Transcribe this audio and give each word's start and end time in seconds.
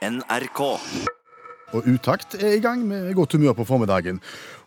NRK. 0.00 0.60
Og 1.70 1.86
Utakt 1.86 2.34
er 2.40 2.56
i 2.56 2.62
gang 2.62 2.80
med 2.88 3.12
godt 3.14 3.36
humør 3.36 3.52
på 3.60 3.66
formiddagen. 3.68 4.16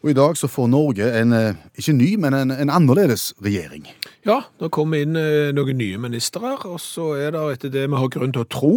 Og 0.04 0.12
i 0.12 0.16
dag 0.16 0.38
så 0.40 0.48
får 0.48 0.70
Norge 0.72 1.08
en 1.20 1.34
eh, 1.36 1.58
ikke 1.76 1.96
ny, 1.98 2.10
men 2.22 2.36
en, 2.38 2.54
en 2.54 2.72
annerledes 2.72 3.34
regjering. 3.44 3.90
Ja, 4.24 4.38
det 4.62 4.70
kommer 4.76 5.02
inn 5.04 5.18
eh, 5.20 5.50
noen 5.56 5.80
nye 5.82 6.00
ministre, 6.00 6.54
og 6.70 6.78
så 6.80 7.10
er 7.20 7.34
det 7.36 7.42
etter 7.56 7.74
det 7.74 7.88
vi 7.90 8.00
har 8.00 8.12
grunn 8.14 8.36
til 8.36 8.46
å 8.46 8.52
tro, 8.56 8.72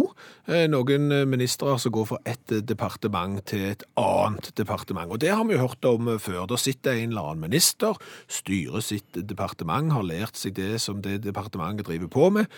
eh, 0.49 0.65
noen 0.71 1.07
ministre 1.29 1.77
som 1.79 1.93
går 1.95 2.09
fra 2.09 2.19
et 2.27 2.55
eh, 2.55 2.65
departement 2.65 3.39
til 3.47 3.69
et 3.69 3.85
annet 4.01 4.51
departement. 4.59 5.13
Og 5.13 5.21
det 5.23 5.31
har 5.31 5.45
vi 5.47 5.55
jo 5.55 5.63
hørt 5.63 5.87
om 5.87 6.11
før. 6.19 6.49
Da 6.51 6.59
sitter 6.59 6.97
en 6.97 7.13
eller 7.13 7.31
annen 7.31 7.45
minister, 7.47 7.95
styrer 8.27 8.83
sitt 8.83 9.21
departement, 9.29 9.93
har 9.95 10.09
lært 10.09 10.41
seg 10.41 10.57
det 10.59 10.81
som 10.83 10.99
det 11.05 11.21
departementet 11.29 11.87
driver 11.87 12.11
på 12.11 12.33
med, 12.41 12.51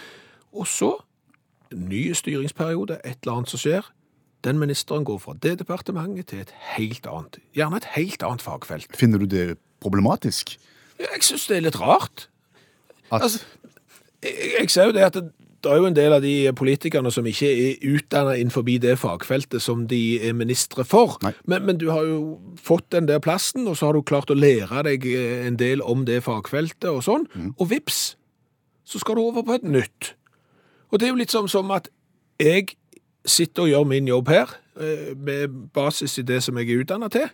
og 0.50 0.66
så, 0.66 0.96
ny 1.76 2.14
styringsperiode, 2.14 3.00
et 3.06 3.22
eller 3.24 3.40
annet 3.40 3.54
som 3.54 3.62
skjer, 3.62 3.88
den 4.44 4.60
ministeren 4.60 5.04
går 5.08 5.20
fra 5.20 5.36
det 5.44 5.58
departementet 5.60 6.32
til 6.32 6.44
et 6.46 6.54
helt 6.78 7.08
annet, 7.10 7.42
gjerne 7.56 7.82
et 7.82 7.90
helt 7.96 8.24
annet 8.24 8.44
fagfelt. 8.44 8.96
Finner 8.96 9.20
du 9.20 9.28
det 9.30 9.58
problematisk? 9.84 10.58
Jeg 11.00 11.24
synes 11.24 11.48
det 11.48 11.58
er 11.58 11.68
litt 11.68 11.80
rart. 11.80 12.30
At, 13.12 13.22
Altså, 13.22 13.44
jeg, 14.24 14.34
jeg 14.60 14.70
ser 14.70 14.90
jo 14.90 14.96
det 14.96 15.04
at 15.04 15.14
det, 15.14 15.32
det 15.64 15.72
er 15.72 15.82
jo 15.82 15.88
en 15.90 15.96
del 15.96 16.14
av 16.16 16.22
de 16.24 16.34
politikerne 16.56 17.12
som 17.12 17.26
ikke 17.28 17.50
er 17.52 17.88
utdannet 17.90 18.40
innenfor 18.40 18.64
det 18.64 18.96
fagfeltet 19.00 19.62
som 19.62 19.88
de 19.88 20.20
er 20.24 20.34
ministre 20.34 20.86
for. 20.88 21.18
Men, 21.46 21.66
men 21.66 21.78
du 21.78 21.90
har 21.92 22.04
jo 22.08 22.40
fått 22.56 22.92
den 22.92 23.08
der 23.08 23.20
plassen, 23.20 23.68
og 23.68 23.78
så 23.78 23.90
har 23.90 23.94
du 23.94 24.02
klart 24.02 24.32
å 24.32 24.38
lære 24.38 24.84
deg 24.88 25.06
eh, 25.06 25.48
en 25.48 25.58
del 25.60 25.82
om 25.82 26.06
det 26.06 26.24
fagfeltet 26.24 26.90
og 26.90 27.04
sånn. 27.04 27.28
Og 27.58 27.70
vips, 27.70 28.16
så 28.88 29.00
skal 29.00 29.20
du 29.20 29.26
over 29.26 29.44
på 29.44 29.60
et 29.60 29.68
nytt. 29.68 30.14
Og 30.90 31.00
det 31.00 31.08
er 31.08 31.14
jo 31.14 31.20
litt 31.20 31.34
som, 31.34 31.48
som 31.52 31.70
at 31.76 31.90
jeg 32.40 32.74
sitter 33.28 33.68
og 33.68 33.70
gjør 33.74 33.86
min 33.90 34.08
jobb 34.10 34.32
her, 34.32 34.56
eh, 34.80 35.14
med 35.18 35.70
basis 35.76 36.18
i 36.18 36.26
det 36.26 36.42
som 36.44 36.58
jeg 36.58 36.70
er 36.70 36.84
utdannet 36.84 37.12
til. 37.12 37.30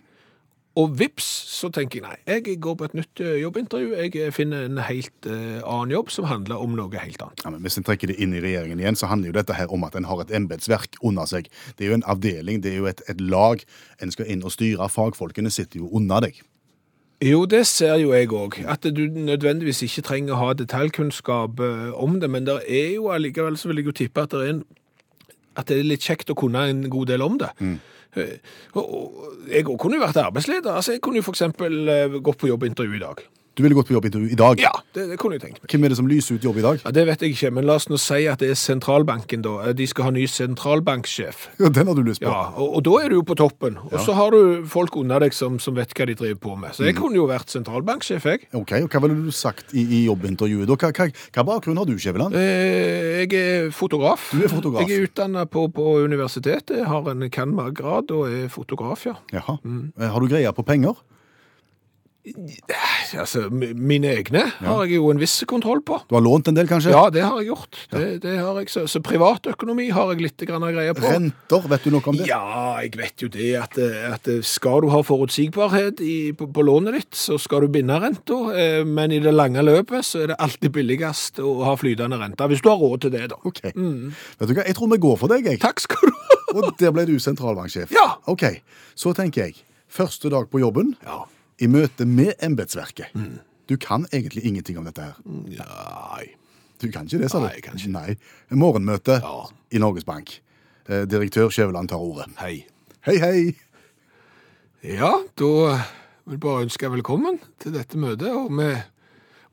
Og 0.76 0.90
vips, 0.98 1.24
så 1.56 1.70
tenker 1.72 2.02
jeg 2.02 2.04
nei, 2.04 2.16
jeg 2.28 2.58
går 2.60 2.74
på 2.76 2.84
et 2.84 2.96
nytt 2.98 3.20
eh, 3.24 3.38
jobbintervju. 3.40 3.94
Jeg 3.96 4.34
finner 4.36 4.66
en 4.66 4.80
helt 4.84 5.28
uh, 5.28 5.62
annen 5.64 5.94
jobb 5.94 6.10
som 6.12 6.26
handler 6.28 6.60
om 6.60 6.74
noe 6.76 7.00
helt 7.00 7.22
annet. 7.24 7.44
ja, 7.46 7.52
men 7.54 7.62
hvis 7.64 7.78
en 7.80 7.86
trekker 7.86 8.12
det 8.12 8.18
inn 8.20 8.34
i 8.36 8.42
regjeringen 8.44 8.82
igjen, 8.82 8.98
så 8.98 9.08
handler 9.08 9.32
jo 9.32 9.38
dette 9.38 9.56
her 9.56 9.72
om 9.72 9.86
at 9.88 9.96
en 9.96 10.04
har 10.04 10.20
et 10.20 10.34
embetsverk 10.36 10.98
under 11.00 11.24
seg. 11.24 11.48
Det 11.78 11.86
er 11.86 11.94
jo 11.94 11.96
en 11.96 12.04
avdeling, 12.12 12.60
det 12.60 12.74
er 12.74 12.82
jo 12.82 12.90
et, 12.92 13.00
et 13.08 13.24
lag. 13.24 13.64
En 14.04 14.12
skal 14.12 14.28
inn 14.28 14.44
og 14.44 14.52
styre. 14.52 14.90
Fagfolkene 14.92 15.54
sitter 15.54 15.80
jo 15.80 15.88
under 15.96 16.28
deg. 16.28 16.44
Jo, 17.24 17.46
det 17.48 17.62
ser 17.66 17.94
jo 18.02 18.10
jeg 18.12 18.28
òg. 18.36 18.58
At 18.68 18.82
du 18.84 19.06
nødvendigvis 19.08 19.82
ikke 19.86 20.02
trenger 20.04 20.34
å 20.36 20.40
ha 20.42 20.48
detaljkunnskap 20.58 21.60
eh, 21.64 21.92
om 21.96 22.18
det. 22.20 22.28
Men 22.30 22.44
det 22.44 22.58
er 22.68 22.90
jo 22.98 23.08
allikevel 23.14 23.56
så 23.56 23.70
vil 23.70 23.80
jeg 23.80 23.86
jo 23.88 23.94
tippe 24.02 24.26
at 24.26 24.34
det 24.36 24.42
er, 24.44 24.50
en, 24.52 24.64
at 25.56 25.68
det 25.70 25.78
er 25.80 25.88
litt 25.88 26.04
kjekt 26.04 26.30
å 26.30 26.36
kunne 26.36 26.66
en 26.68 26.84
god 26.92 27.08
del 27.14 27.24
om 27.24 27.38
det. 27.40 27.48
Eh, 28.16 28.36
Og, 28.76 28.84
og 28.84 29.48
jeg 29.52 29.64
kunne 29.64 29.96
jo 29.96 30.04
vært 30.04 30.16
arbeidsleder. 30.20 30.72
Altså, 30.76 30.92
Jeg 30.96 31.00
kunne 31.04 31.20
jo 31.20 31.24
f.eks. 31.24 31.42
gått 32.24 32.38
på 32.40 32.48
jobbintervju 32.52 32.96
i 32.96 33.02
dag. 33.02 33.24
Du 33.56 33.62
ville 33.64 33.72
gått 33.74 33.88
på 33.88 33.94
jobbintervju 33.96 34.28
i 34.34 34.36
dag. 34.36 34.60
Ja, 34.60 34.68
det, 34.92 35.06
det 35.08 35.16
kunne 35.16 35.38
jeg 35.38 35.40
tenkt 35.46 35.62
meg. 35.62 35.70
Hvem 35.72 35.84
er 35.86 35.92
det 35.92 35.96
som 35.96 36.08
lyser 36.10 36.36
ut 36.36 36.44
jobb 36.44 36.58
i 36.60 36.64
dag? 36.64 36.80
Ja, 36.84 36.90
Det 36.92 37.06
vet 37.08 37.22
jeg 37.24 37.32
ikke, 37.32 37.50
men 37.56 37.64
la 37.64 37.78
oss 37.80 37.86
nå 37.88 37.96
si 37.96 38.26
at 38.28 38.42
det 38.44 38.50
er 38.52 38.58
sentralbanken, 38.60 39.40
da. 39.46 39.72
De 39.72 39.86
skal 39.88 40.10
ha 40.10 40.12
ny 40.12 40.26
sentralbanksjef. 40.28 41.46
Ja, 41.62 41.70
Den 41.72 41.88
har 41.88 41.96
du 41.96 42.02
lyst 42.04 42.20
på. 42.20 42.28
Ja, 42.28 42.50
og, 42.52 42.74
og 42.76 42.84
da 42.84 42.98
er 43.00 43.08
du 43.08 43.16
jo 43.16 43.22
på 43.24 43.36
toppen. 43.40 43.78
Og 43.88 43.96
så 44.04 44.12
har 44.18 44.36
du 44.36 44.66
folk 44.68 44.98
under 45.00 45.24
deg 45.24 45.32
som, 45.32 45.56
som 45.62 45.76
vet 45.78 45.94
hva 45.96 46.04
de 46.10 46.18
driver 46.20 46.38
på 46.42 46.56
med. 46.60 46.76
Så 46.76 46.84
jeg 46.84 46.98
kunne 47.00 47.16
jo 47.16 47.24
vært 47.30 47.48
sentralbanksjef, 47.54 48.28
jeg. 48.28 48.44
Ok, 48.60 48.74
og 48.84 48.92
Hva 48.92 49.02
ville 49.06 49.16
du 49.24 49.32
sagt 49.34 49.72
i, 49.72 49.86
i 49.88 50.02
jobbintervjuet? 50.04 50.68
Hva, 50.76 50.92
hva, 50.92 51.08
hva 51.38 51.46
bakgrunn 51.54 51.80
har 51.80 51.88
du, 51.88 51.96
Skjæveland? 51.96 52.36
Eh, 52.36 53.24
Jeg 53.24 53.40
er 53.40 53.70
fotograf. 53.74 54.28
Du 54.36 54.44
er 54.44 54.52
fotograf. 54.52 54.84
Jeg 54.84 55.00
er 55.00 55.08
utdannet 55.08 55.48
på, 55.52 55.64
på 55.72 55.88
universitetet, 56.04 56.84
har 56.92 57.08
en 57.14 57.24
CanMag-grad 57.32 58.12
og 58.12 58.28
er 58.28 58.48
fotograf, 58.52 59.08
ja. 59.08 59.16
Jaha. 59.32 59.56
Eh, 59.64 60.10
Har 60.12 60.20
du 60.20 60.28
greie 60.28 60.52
på 60.52 60.64
penger? 60.68 60.92
Altså, 63.16 63.46
mine 63.52 64.10
egne 64.16 64.42
har 64.58 64.80
jeg 64.84 64.96
jo 64.96 65.10
en 65.12 65.20
viss 65.20 65.36
kontroll 65.48 65.80
på. 65.86 65.98
Du 66.08 66.16
har 66.16 66.24
lånt 66.24 66.48
en 66.50 66.56
del, 66.56 66.66
kanskje? 66.70 66.90
Ja, 66.90 67.04
det 67.12 67.22
har 67.22 67.36
jeg 67.40 67.50
gjort. 67.52 67.78
Det, 67.92 68.02
det 68.24 68.34
har 68.40 68.58
jeg. 68.60 68.70
Så, 68.72 68.84
så 68.90 69.00
privatøkonomi 69.04 69.88
har 69.94 70.10
jeg 70.12 70.24
litt 70.24 70.46
greie 70.48 70.94
på. 70.96 71.04
Renter, 71.06 71.68
vet 71.70 71.86
du 71.86 71.92
noe 71.94 72.10
om 72.10 72.18
det? 72.18 72.26
Ja, 72.30 72.40
jeg 72.82 72.96
vet 72.98 73.22
jo 73.22 73.30
det 73.32 73.50
at, 73.60 73.78
at 74.10 74.30
skal 74.46 74.82
du 74.84 74.90
ha 74.94 75.02
forutsigbarhet 75.06 76.02
i, 76.02 76.16
på, 76.36 76.48
på 76.50 76.66
lånet 76.66 76.98
ditt, 76.98 77.14
så 77.18 77.38
skal 77.42 77.66
du 77.66 77.70
binde 77.78 77.98
renta, 78.02 78.40
eh, 78.58 78.80
men 78.86 79.14
i 79.14 79.20
det 79.22 79.34
lange 79.34 79.62
løpet 79.66 80.06
så 80.06 80.24
er 80.24 80.32
det 80.32 80.40
alltid 80.42 80.74
billigst 80.74 81.40
å 81.42 81.60
ha 81.68 81.76
flytende 81.78 82.18
rente, 82.20 82.50
hvis 82.50 82.64
du 82.64 82.70
har 82.72 82.80
råd 82.82 83.06
til 83.06 83.14
det, 83.14 83.26
da. 83.32 83.38
Ok. 83.46 83.62
Vet 83.70 84.50
du 84.50 84.56
hva, 84.56 84.66
Jeg 84.66 84.76
tror 84.78 84.92
vi 84.92 85.00
går 85.06 85.16
for 85.22 85.32
deg, 85.32 85.46
jeg. 85.46 85.62
Takk 85.62 85.82
skal 85.84 86.10
du 86.10 86.12
ha. 86.16 86.40
Og 86.56 86.68
der 86.80 86.92
ble 86.94 87.06
du 87.08 87.16
sentralbanksjef. 87.20 87.90
Ja. 87.94 88.16
Ok, 88.30 88.44
Så 88.96 89.12
tenker 89.16 89.48
jeg. 89.48 89.62
Første 89.92 90.30
dag 90.32 90.48
på 90.50 90.60
jobben, 90.62 90.96
Ja. 91.06 91.24
I 91.60 91.66
møte 91.72 92.04
med 92.06 92.34
embetsverket. 92.44 93.12
Du 93.68 93.76
kan 93.80 94.04
egentlig 94.12 94.44
ingenting 94.46 94.78
om 94.78 94.84
dette 94.86 95.02
her. 95.02 95.14
Nei. 95.26 96.26
Du 96.82 96.90
kan 96.92 97.06
ikke 97.08 97.22
det, 97.22 97.30
sa 97.32 97.40
du? 97.40 97.46
Nei, 97.48 97.60
kanskje. 97.64 97.88
Nei. 97.90 98.16
Morgenmøte 98.52 99.20
Ja. 99.22 99.46
i 99.72 99.78
Norges 99.80 100.04
Bank. 100.04 100.40
Eh, 100.88 101.04
Direktør 101.08 101.48
Skjæveland 101.50 101.88
tar 101.88 101.96
ordet. 101.98 102.28
Hei. 102.38 102.66
Hei, 103.06 103.16
hei! 103.18 103.56
Ja, 104.84 105.14
da 105.38 105.48
vil 106.26 106.36
jeg 106.36 106.40
bare 106.40 106.62
ønske 106.66 106.90
velkommen 106.92 107.40
til 107.62 107.72
dette 107.74 107.98
møtet, 107.98 108.28
og 108.30 108.52
med 108.52 108.76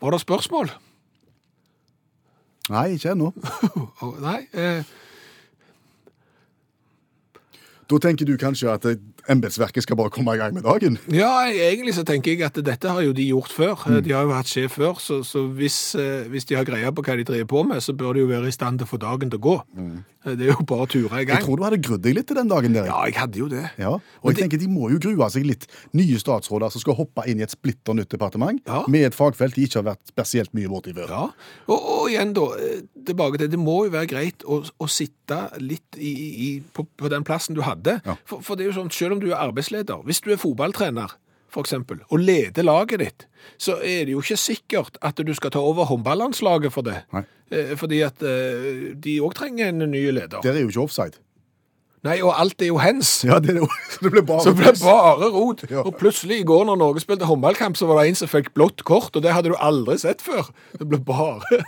Var 0.01 0.11
det 0.11 0.19
spørsmål? 0.21 0.69
Nei, 2.69 2.93
ikke 2.97 3.11
ennå. 3.13 3.31
Nei? 4.23 4.39
Eh, 4.53 4.83
Da 7.93 7.99
tenker 8.01 8.25
du 8.25 8.33
kanskje 8.41 8.71
at 8.73 8.85
eh, 8.89 9.01
embetsverket 9.29 9.85
skal 9.85 9.97
bare 9.99 10.09
komme 10.13 10.33
i 10.33 10.39
gang 10.41 10.55
med 10.55 10.65
dagen? 10.65 10.97
ja, 11.13 11.45
egentlig 11.45 11.93
så 11.93 12.03
tenker 12.07 12.33
jeg 12.33 12.41
at 12.47 12.57
dette 12.65 12.89
har 12.89 13.03
jo 13.05 13.13
de 13.13 13.27
gjort 13.27 13.53
før. 13.53 13.85
Mm. 13.85 13.99
De 14.05 14.15
har 14.15 14.25
jo 14.25 14.33
hatt 14.33 14.49
sjef 14.49 14.79
før, 14.79 14.97
så, 15.03 15.21
så 15.27 15.45
hvis, 15.59 15.77
eh, 15.99 16.25
hvis 16.33 16.49
de 16.49 16.57
har 16.57 16.65
greie 16.65 16.89
på 16.89 17.05
hva 17.05 17.17
de 17.19 17.27
driver 17.27 17.49
på 17.53 17.63
med, 17.69 17.83
så 17.85 17.93
bør 17.93 18.17
de 18.17 18.25
jo 18.25 18.31
være 18.31 18.49
i 18.49 18.55
stand 18.55 18.81
til 18.81 18.89
å 18.89 18.93
få 18.95 19.01
dagen 19.03 19.29
til 19.29 19.41
å 19.41 19.45
gå. 19.45 19.55
Eh, 19.77 20.01
Det 20.23 20.45
er 20.47 20.53
jo 20.53 20.63
bare 20.69 20.85
å 20.85 20.89
ture 20.89 21.19
i 21.21 21.25
gang. 21.27 21.35
Jeg 21.37 21.43
tror 21.45 21.59
du 21.59 21.63
hadde 21.65 21.79
grudd 21.83 22.03
deg 22.05 22.15
litt 22.15 22.27
til 22.29 22.37
den 22.39 22.47
dagen 22.51 22.75
der. 22.77 22.85
Ja, 22.87 23.01
jeg 23.09 23.17
hadde 23.19 23.39
jo 23.41 23.47
det. 23.51 23.63
Ja, 23.81 23.89
og 23.99 24.29
jeg 24.31 24.37
tenker 24.39 24.61
De 24.61 24.69
må 24.71 24.87
jo 24.93 24.99
grue 25.03 25.27
seg 25.33 25.43
litt. 25.47 25.65
Nye 25.97 26.19
statsråder 26.21 26.71
som 26.71 26.83
skal 26.83 26.95
hoppe 26.95 27.25
inn 27.27 27.41
i 27.41 27.45
et 27.45 27.51
splitter 27.51 27.97
nytt 27.97 28.09
departement 28.13 28.61
Ja. 28.69 28.83
med 28.87 29.03
et 29.09 29.17
fagfelt 29.17 29.55
de 29.57 29.65
ikke 29.67 29.81
har 29.81 29.87
vært 29.91 30.07
spesielt 30.07 30.53
mye 30.55 30.71
borti 30.71 30.93
før. 30.95 31.09
Ja, 31.11 31.23
og, 31.67 31.89
og 31.97 32.09
igjen 32.13 32.31
da, 32.37 32.45
eh, 32.59 32.81
tilbake 33.05 33.41
til, 33.41 33.51
det 33.51 33.59
må 33.59 33.81
jo 33.87 33.91
være 33.97 34.07
greit 34.13 34.45
å, 34.47 34.61
å 34.63 34.87
sitte 34.87 35.41
litt 35.59 35.97
i, 35.99 36.13
i, 36.47 36.49
på, 36.73 36.85
på 36.97 37.11
den 37.11 37.23
plassen 37.27 37.57
du 37.57 37.61
hadde. 37.67 37.99
Ja. 38.05 38.15
For, 38.29 38.39
for 38.45 38.55
det 38.55 38.65
er 38.67 38.71
jo 38.71 38.77
sånn, 38.79 38.91
selv 38.95 39.17
om 39.17 39.23
du 39.23 39.29
er 39.33 39.41
arbeidsleder, 39.43 40.05
hvis 40.07 40.23
du 40.23 40.31
er 40.33 40.39
fotballtrener, 40.41 41.17
eksempel, 41.61 41.99
og 42.09 42.19
leder 42.19 42.65
laget 42.65 42.99
ditt, 43.03 43.27
så 43.61 43.77
er 43.77 44.07
det 44.07 44.15
jo 44.15 44.23
ikke 44.23 44.39
sikkert 44.39 44.97
at 45.05 45.19
du 45.21 45.33
skal 45.37 45.53
ta 45.53 45.61
over 45.61 45.85
håndballandslaget 45.91 46.73
for 46.73 46.87
det. 46.87 47.03
Nei. 47.13 47.25
Eh, 47.53 47.75
Fordi 47.77 48.01
at 48.01 48.23
eh, 48.25 48.95
de 48.97 49.19
også 49.21 49.43
trenger 49.43 49.69
en 49.69 49.85
ny 49.91 50.07
leder. 50.09 50.41
Der 50.41 50.55
er 50.55 50.63
jo 50.63 50.71
ikke 50.71 50.87
offside. 50.87 51.19
Nei, 52.03 52.17
og 52.19 52.33
alt 52.35 52.59
er 52.59 52.67
jo 52.67 52.79
hens. 52.83 53.21
Ja, 53.23 53.37
det, 53.39 53.53
er 53.53 53.61
jo, 53.61 53.67
så 53.93 54.03
det 54.03 54.11
ble 54.11 54.23
bare 54.27 54.43
Så 54.43 54.55
ble 54.57 54.73
bare 54.81 55.29
rot. 55.31 55.63
Ja. 55.69 55.85
Og 55.87 55.95
plutselig 55.99 56.41
i 56.41 56.47
går 56.47 56.65
når 56.67 56.81
Norge 56.81 57.03
spilte 57.03 57.29
håndballkamp, 57.29 57.79
så 57.79 57.87
var 57.87 58.01
det 58.01 58.11
en 58.11 58.19
som 58.19 58.31
fikk 58.31 58.51
blått 58.57 58.83
kort, 58.87 59.15
og 59.15 59.23
det 59.23 59.31
hadde 59.35 59.53
du 59.53 59.59
aldri 59.59 59.95
sett 60.01 60.23
før. 60.23 60.51
Det 60.79 60.89
ble 60.89 60.99
bare... 61.03 61.41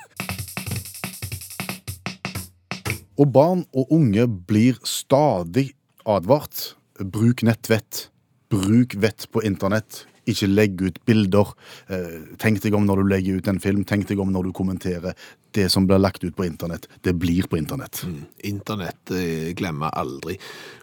Og 3.16 3.30
barn 3.32 3.62
og 3.72 3.94
unge 3.96 4.26
blir 4.28 4.76
stadig 4.84 5.70
advart. 6.04 6.74
Bruk 7.00 7.46
nettvett. 7.48 8.10
Bruk 8.56 8.96
vett 9.04 9.28
på 9.32 9.44
internett. 9.46 10.06
Ikke 10.26 10.48
legg 10.50 10.82
ut 10.82 10.96
bilder. 11.06 11.52
Eh, 11.92 12.22
Tenk 12.42 12.64
deg 12.64 12.74
om 12.78 12.86
når 12.88 13.04
du 13.04 13.10
legger 13.12 13.40
ut 13.40 13.50
en 13.52 13.62
film. 13.62 13.84
Tenk 13.86 14.08
deg 14.10 14.22
om 14.22 14.32
når 14.34 14.48
du 14.48 14.56
kommenterer. 14.58 15.14
Det 15.56 15.68
som 15.72 15.86
blir 15.88 16.02
lagt 16.02 16.24
ut 16.26 16.34
på 16.36 16.44
internett, 16.44 16.90
det 17.06 17.14
blir 17.16 17.46
på 17.48 17.56
internett. 17.56 18.02
Internett 18.44 19.14
eh, 19.16 19.54
glemmer 19.56 19.94
aldri. 19.96 20.36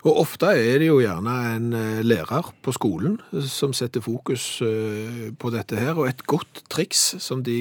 Og 0.07 0.23
ofte 0.23 0.55
er 0.57 0.79
det 0.81 0.89
jo 0.89 1.01
gjerne 1.03 1.35
en 1.51 1.67
eh, 1.77 2.01
lærer 2.07 2.53
på 2.65 2.73
skolen 2.73 3.19
som 3.51 3.75
setter 3.77 4.05
fokus 4.05 4.47
på 4.63 5.53
dette 5.53 5.77
her, 5.77 5.93
og 5.99 6.09
et 6.09 6.25
godt 6.31 6.63
triks 6.73 7.03
som 7.21 7.43
de 7.45 7.59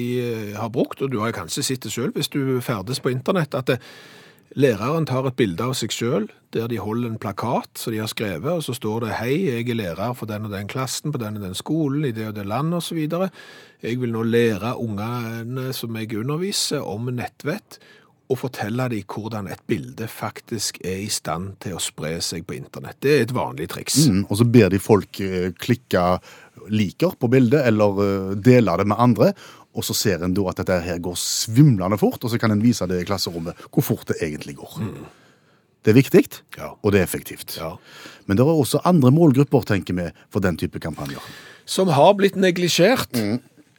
har 0.56 0.72
brukt, 0.72 1.02
og 1.02 1.12
du 1.12 1.20
har 1.20 1.34
kanskje 1.36 1.66
sett 1.66 1.84
det 1.84 1.92
selv 1.92 2.16
hvis 2.16 2.32
du 2.32 2.62
ferdes 2.64 3.02
på 3.02 3.12
internett, 3.12 3.58
at 3.58 3.74
det, 3.74 3.80
læreren 4.58 5.06
tar 5.08 5.26
et 5.28 5.36
bilde 5.38 5.64
av 5.64 5.74
seg 5.78 5.94
selv, 5.94 6.32
der 6.52 6.68
de 6.68 6.80
holder 6.82 7.12
en 7.12 7.20
plakat 7.20 7.80
som 7.80 7.94
de 7.94 8.02
har 8.02 8.10
skrevet, 8.10 8.50
og 8.50 8.64
så 8.64 8.74
står 8.76 9.06
det 9.06 9.16
«Hei, 9.20 9.34
jeg 9.48 9.70
er 9.70 9.78
lærer 9.78 10.12
for 10.18 10.28
den 10.28 10.48
og 10.48 10.52
den 10.52 10.68
klassen, 10.68 11.12
på 11.12 11.20
den 11.22 11.38
og 11.40 11.46
den 11.46 11.56
skolen, 11.56 12.04
i 12.04 12.12
det 12.12 12.28
og 12.28 12.36
det 12.36 12.46
landet, 12.46 12.90
videre. 12.92 13.30
Jeg 13.82 14.00
vil 14.02 14.12
nå 14.12 14.22
lære 14.28 14.76
ungene 14.78 15.72
som 15.76 15.96
jeg 15.96 16.18
underviser 16.20 16.84
om 16.84 17.08
nettvett, 17.14 17.80
og 18.32 18.38
fortelle 18.40 18.86
dem 18.88 19.08
hvordan 19.08 19.48
et 19.52 19.60
bilde 19.68 20.06
faktisk 20.08 20.78
er 20.84 21.02
i 21.04 21.10
stand 21.12 21.56
til 21.62 21.76
å 21.76 21.82
spre 21.82 22.14
seg 22.24 22.46
på 22.48 22.56
internett. 22.56 23.00
Det 23.02 23.16
er 23.16 23.26
et 23.26 23.34
vanlig 23.36 23.68
triks. 23.72 24.06
Mm, 24.08 24.22
og 24.28 24.38
så 24.40 24.46
ber 24.48 24.72
de 24.72 24.80
folk 24.80 25.20
eh, 25.20 25.50
klikke 25.52 26.04
liker 26.72 27.16
på 27.20 27.28
bildet, 27.32 27.66
eller 27.68 28.00
eh, 28.04 28.30
dele 28.40 28.78
det 28.80 28.88
med 28.88 29.02
andre. 29.04 29.32
Og 29.74 29.84
så 29.84 29.94
ser 29.96 30.22
en 30.24 30.34
da 30.36 30.42
at 30.50 30.56
dette 30.60 30.80
her 30.84 30.98
går 31.00 31.16
svimlende 31.16 31.96
fort, 31.98 32.22
og 32.24 32.30
så 32.30 32.38
kan 32.38 32.50
en 32.52 32.60
vise 32.62 32.84
det 32.90 33.00
i 33.02 33.06
klasserommet 33.08 33.56
hvor 33.72 33.82
fort 33.82 34.06
det 34.12 34.18
egentlig 34.20 34.56
går. 34.58 34.80
Det 35.82 35.90
er 35.90 35.96
viktig, 35.98 36.24
Ja. 36.58 36.74
og 36.82 36.92
det 36.92 37.00
er 37.00 37.04
effektivt. 37.08 37.56
Ja. 37.58 37.72
Men 38.26 38.36
det 38.36 38.44
er 38.44 38.52
også 38.52 38.80
andre 38.84 39.10
målgrupper, 39.10 39.64
tenker 39.66 39.94
vi, 39.94 40.10
for 40.30 40.40
den 40.40 40.56
type 40.56 40.78
kampanjer. 40.78 41.18
Som 41.66 41.88
har 41.88 42.12
blitt 42.14 42.36
neglisjert. 42.36 43.08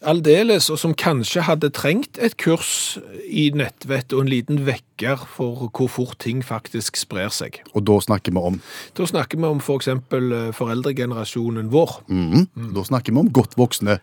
Aldeles, 0.04 0.66
og 0.70 0.76
som 0.82 0.92
kanskje 0.94 1.46
hadde 1.48 1.70
trengt 1.72 2.18
et 2.20 2.36
kurs 2.36 2.98
i 3.24 3.46
nettvett 3.56 4.12
og 4.12 4.26
en 4.26 4.32
liten 4.34 4.60
vekker 4.68 5.22
for 5.32 5.70
hvor 5.72 5.88
fort 5.88 6.18
ting 6.20 6.42
faktisk 6.44 6.98
sprer 7.00 7.30
seg. 7.32 7.62
Og 7.74 7.86
da 7.88 7.96
snakker 8.04 8.34
vi 8.36 8.38
om 8.42 8.58
Da 9.00 9.06
snakker 9.08 9.40
vi 9.40 9.48
om 9.48 9.62
f.eks. 9.64 9.88
For 10.10 10.52
foreldregenerasjonen 10.60 11.70
vår. 11.72 12.02
mhm, 12.10 12.74
Da 12.76 12.84
snakker 12.84 13.14
vi 13.14 13.20
om 13.24 13.32
godt 13.32 13.56
voksne. 13.56 14.00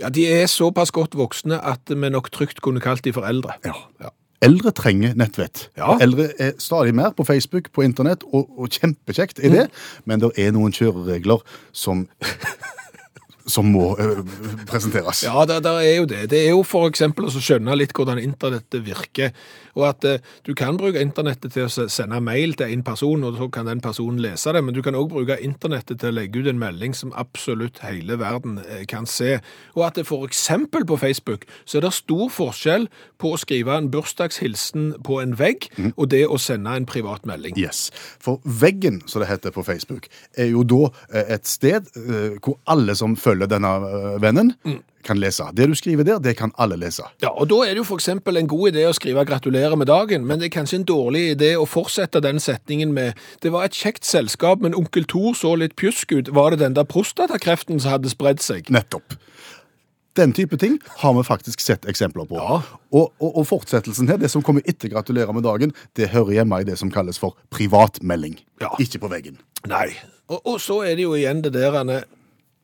Ja, 0.00 0.08
De 0.08 0.24
er 0.26 0.46
såpass 0.48 0.92
godt 0.96 1.16
voksne 1.18 1.60
at 1.60 1.92
vi 1.92 2.10
nok 2.10 2.30
trygt 2.32 2.62
kunne 2.64 2.80
kalt 2.80 3.04
de 3.04 3.12
foreldre. 3.12 3.58
Ja. 3.64 4.12
Eldre 4.40 4.72
trenger 4.72 5.12
nettvett. 5.20 5.66
Ja. 5.76 5.98
Eldre 6.00 6.30
er 6.40 6.54
stadig 6.58 6.94
mer 6.96 7.12
på 7.12 7.26
Facebook, 7.28 7.68
på 7.76 7.84
internett, 7.84 8.24
og, 8.32 8.48
og 8.56 8.72
kjempekjekt 8.72 9.42
er 9.44 9.52
det, 9.52 9.66
men 10.08 10.22
det 10.22 10.32
er 10.40 10.54
noen 10.56 10.72
kjøreregler 10.72 11.44
som 11.76 12.06
som 13.50 13.66
må 13.66 13.92
øh, 13.98 14.20
presenteres. 14.68 15.24
Ja, 15.26 15.44
det, 15.48 15.60
det, 15.64 15.72
er 15.86 15.96
jo 15.96 16.06
det. 16.08 16.22
Det 16.30 16.40
er 16.44 16.52
jo 16.52 16.62
for 16.66 16.90
eksempel 16.90 17.26
å 17.26 17.32
skjønne 17.34 17.76
litt 17.78 17.94
hvordan 17.96 18.20
internettet 18.22 18.84
virker, 18.86 19.34
og 19.78 19.86
at 19.88 20.06
eh, 20.08 20.22
du 20.46 20.54
kan 20.58 20.78
bruke 20.80 21.00
internettet 21.02 21.54
til 21.54 21.68
å 21.68 21.88
sende 21.90 22.20
mail 22.24 22.56
til 22.58 22.72
en 22.74 22.84
person, 22.86 23.24
og 23.24 23.38
så 23.38 23.48
kan 23.52 23.68
den 23.70 23.82
personen 23.84 24.20
lese 24.22 24.54
det, 24.54 24.62
men 24.64 24.76
du 24.76 24.82
kan 24.84 24.96
også 24.98 25.14
bruke 25.14 25.38
internettet 25.44 26.00
til 26.00 26.12
å 26.12 26.16
legge 26.18 26.42
ut 26.42 26.50
en 26.50 26.60
melding 26.60 26.96
som 26.96 27.14
absolutt 27.18 27.82
hele 27.84 28.18
verden 28.20 28.58
eh, 28.66 28.84
kan 28.90 29.08
se. 29.08 29.38
Og 29.76 29.86
at 29.86 30.00
det 30.00 30.06
eksempel 30.10 30.84
på 30.86 30.98
Facebook, 31.00 31.46
så 31.64 31.78
er 31.78 31.86
det 31.86 31.92
stor 31.96 32.28
forskjell 32.32 32.88
på 33.20 33.34
å 33.34 33.40
skrive 33.40 33.76
en 33.76 33.90
bursdagshilsen 33.92 34.92
på 35.06 35.20
en 35.22 35.36
vegg, 35.38 35.68
og 35.96 36.10
det 36.12 36.24
å 36.26 36.38
sende 36.40 36.74
en 36.76 36.88
privat 36.88 37.26
melding. 37.28 37.56
Yes. 37.58 37.88
For 38.22 38.40
veggen, 38.44 39.00
som 39.06 39.22
det 39.22 39.30
heter 39.30 39.54
på 39.54 39.64
Facebook, 39.66 40.08
er 40.36 40.50
jo 40.52 40.64
da 40.64 40.86
eh, 41.12 41.34
et 41.36 41.48
sted 41.48 41.90
eh, 41.96 42.38
hvor 42.40 42.58
alle 42.70 42.96
som 42.98 43.16
følger 43.18 43.50
denne 43.50 43.74
eh, 43.88 44.16
vennen, 44.22 44.54
kan 45.06 45.20
lese. 45.20 45.46
Det 45.56 45.68
du 45.68 45.74
skriver 45.78 46.06
der, 46.06 46.18
det 46.22 46.36
kan 46.38 46.52
alle 46.60 46.76
lese. 46.80 47.06
Ja, 47.22 47.30
og 47.30 47.48
da 47.50 47.62
er 47.64 47.74
det 47.74 47.84
jo 47.84 47.96
eksempel 47.96 48.36
en 48.40 48.48
god 48.50 48.72
idé 48.72 48.86
å 48.88 48.94
skrive 48.96 49.24
gratulerer 49.28 49.76
med 49.78 49.90
dagen, 49.90 50.26
men 50.28 50.40
det 50.40 50.50
er 50.50 50.56
kanskje 50.58 50.80
en 50.80 50.88
dårlig 50.88 51.24
idé 51.34 51.54
å 51.58 51.66
fortsette 51.68 52.22
den 52.24 52.40
setningen 52.40 52.94
med 52.96 53.18
det 53.42 53.52
var 53.54 53.66
et 53.66 53.76
kjekt 53.76 54.04
selskap, 54.08 54.60
men 54.64 54.76
onkel 54.76 55.06
Thor 55.08 55.34
så 55.38 55.54
litt 55.58 55.76
pjusk 55.80 56.12
ut. 56.12 56.32
Var 56.34 56.54
det 56.54 56.62
den 56.64 56.76
der 56.78 56.88
prostatakreften 56.88 57.80
som 57.80 57.96
hadde 57.96 58.12
spredd 58.12 58.42
seg? 58.44 58.70
Nettopp. 58.72 59.16
Den 60.18 60.32
type 60.34 60.56
ting 60.58 60.80
har 61.00 61.14
vi 61.14 61.22
faktisk 61.24 61.60
sett 61.62 61.86
eksempler 61.88 62.26
på. 62.26 62.38
Ja. 62.40 62.60
Og, 62.90 63.12
og, 63.22 63.30
og 63.30 63.44
fortsettelsen 63.46 64.10
her, 64.10 64.18
det 64.18 64.30
som 64.32 64.42
kommer 64.42 64.64
etter 64.68 64.90
gratulerer 64.90 65.32
med 65.32 65.46
dagen, 65.46 65.74
det 65.96 66.10
hører 66.10 66.40
hjemme 66.40 66.60
i 66.60 66.66
det 66.66 66.76
som 66.80 66.90
kalles 66.90 67.20
for 67.20 67.38
privatmelding. 67.54 68.34
Ja. 68.60 68.72
Ikke 68.82 69.00
på 69.04 69.10
veggen. 69.12 69.38
Nei. 69.70 69.92
Og, 70.30 70.40
og 70.42 70.58
så 70.62 70.80
er 70.88 70.98
det 70.98 71.06
jo 71.06 71.14
igjen 71.18 71.44
det 71.46 71.54
der 71.54 71.78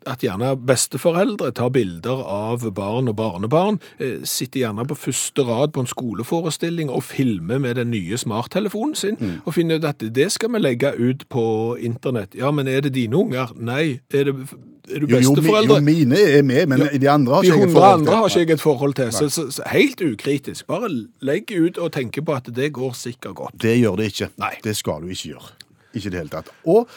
at 0.06 0.22
gjerne 0.24 0.52
besteforeldre 0.66 1.50
tar 1.56 1.70
bilder 1.74 2.22
av 2.22 2.64
barn 2.76 3.08
og 3.10 3.16
barnebarn, 3.18 3.78
eh, 3.98 4.22
sitter 4.24 4.60
gjerne 4.64 4.86
på 4.86 4.96
første 4.98 5.42
rad 5.48 5.72
på 5.74 5.80
en 5.84 5.90
skoleforestilling 5.90 6.90
og 6.90 7.02
filmer 7.04 7.58
med 7.58 7.74
den 7.80 7.90
nye 7.90 8.16
smarttelefonen 8.18 8.94
sin, 8.96 9.18
og 9.44 9.54
finner 9.54 9.76
ut 9.80 9.84
at 9.84 9.98
det 10.14 10.30
skal 10.32 10.52
vi 10.54 10.58
legge 10.62 10.92
ut 10.98 11.26
på 11.32 11.76
internett. 11.80 12.34
Ja, 12.38 12.50
men 12.50 12.68
er 12.68 12.80
det 12.86 12.94
dine 12.94 13.16
unger? 13.16 13.52
Nei. 13.56 14.00
Er, 14.14 14.24
det, 14.30 14.34
er 14.90 15.00
du 15.02 15.06
Jo, 15.10 15.18
jo, 15.18 15.34
besteforeldre? 15.34 15.80
jo, 15.80 15.84
mine 15.84 16.16
er 16.38 16.42
med, 16.42 16.66
men 16.70 16.86
de 17.00 17.10
andre 17.10 17.34
har 17.34 17.42
ikke 17.42 17.58
jeg 17.58 17.68
et 17.68 17.72
forhold 17.74 18.00
til. 18.00 18.00
andre 18.00 18.16
har 18.16 18.28
ikke 18.28 18.40
jeg 18.40 18.50
et 18.50 18.60
forhold 18.60 18.94
til. 18.94 19.12
Så, 19.12 19.28
så, 19.28 19.50
så 19.50 19.62
helt 19.72 20.00
ukritisk. 20.00 20.66
Bare 20.66 20.90
legg 21.20 21.50
ut 21.50 21.78
og 21.78 21.92
tenke 21.92 22.22
på 22.22 22.32
at 22.34 22.48
det 22.56 22.72
går 22.72 22.92
sikkert 22.94 23.34
godt. 23.34 23.62
Det 23.62 23.78
gjør 23.80 23.96
det 23.96 24.12
ikke. 24.12 24.28
Nei. 24.38 24.54
Det 24.64 24.76
skal 24.76 25.02
du 25.02 25.08
ikke 25.10 25.34
gjøre. 25.34 25.52
Ikke 25.96 26.06
i 26.06 26.10
det 26.10 26.18
hele 26.20 26.28
tatt. 26.28 26.50
Og 26.68 26.88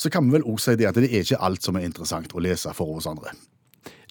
så 0.00 0.08
kan 0.12 0.24
vi 0.24 0.38
vel 0.38 0.46
også 0.48 0.72
si 0.72 0.80
det 0.80 0.88
at 0.88 0.96
det 0.96 1.10
er 1.10 1.24
ikke 1.26 1.40
alt 1.44 1.66
som 1.66 1.76
er 1.76 1.84
interessant 1.84 2.32
å 2.32 2.40
lese 2.40 2.72
for 2.76 2.96
oss 2.96 3.08
andre. 3.10 3.34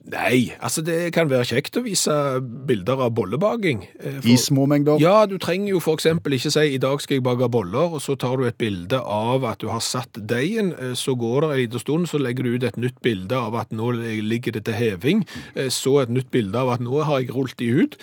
Nei, 0.10 0.54
altså 0.60 0.82
det 0.82 1.14
kan 1.14 1.30
være 1.30 1.46
kjekt 1.46 1.78
å 1.78 1.84
vise 1.86 2.10
bilder 2.66 3.00
av 3.06 3.12
bollebaking. 3.14 3.84
eh, 4.00 4.20
for- 4.22 4.28
I 4.30 4.36
små 4.38 4.66
mengder. 4.68 5.00
Ja, 5.00 5.26
du 5.28 5.38
trenger 5.38 5.70
jo 5.70 5.80
eksempel 5.80 6.34
ikke 6.34 6.52
si 6.52 6.74
i 6.74 6.78
dag 6.80 7.00
skal 7.02 7.16
jeg 7.18 7.24
bake 7.24 7.50
boller, 7.52 7.94
og 7.94 8.02
så 8.02 8.18
tar 8.18 8.38
du 8.38 8.44
et 8.46 8.58
bilde 8.58 8.94
av 9.00 9.44
at 9.46 9.60
du 9.60 9.68
har 9.68 9.80
satt 9.80 10.14
deigen, 10.14 10.72
eh, 10.74 10.94
så 10.96 11.16
går 11.18 11.42
det 11.42 11.50
en 11.52 11.58
liten 11.68 11.80
stund, 11.80 12.08
så 12.10 12.20
legger 12.20 12.44
du 12.44 12.56
ut 12.56 12.64
et 12.64 12.78
nytt 12.78 13.02
bilde 13.04 13.34
av 13.34 13.54
at 13.56 13.70
nå 13.72 13.92
ligger 13.94 14.52
det 14.54 14.66
til 14.66 14.74
heving, 14.74 15.26
eh, 15.56 15.68
så 15.70 16.02
et 16.02 16.10
nytt 16.10 16.32
bilde 16.32 16.56
av 16.56 16.70
at 16.70 16.80
nå 16.80 17.04
har 17.04 17.20
jeg 17.22 17.30
rullet 17.30 17.58
de 17.58 17.70
ut, 17.84 17.98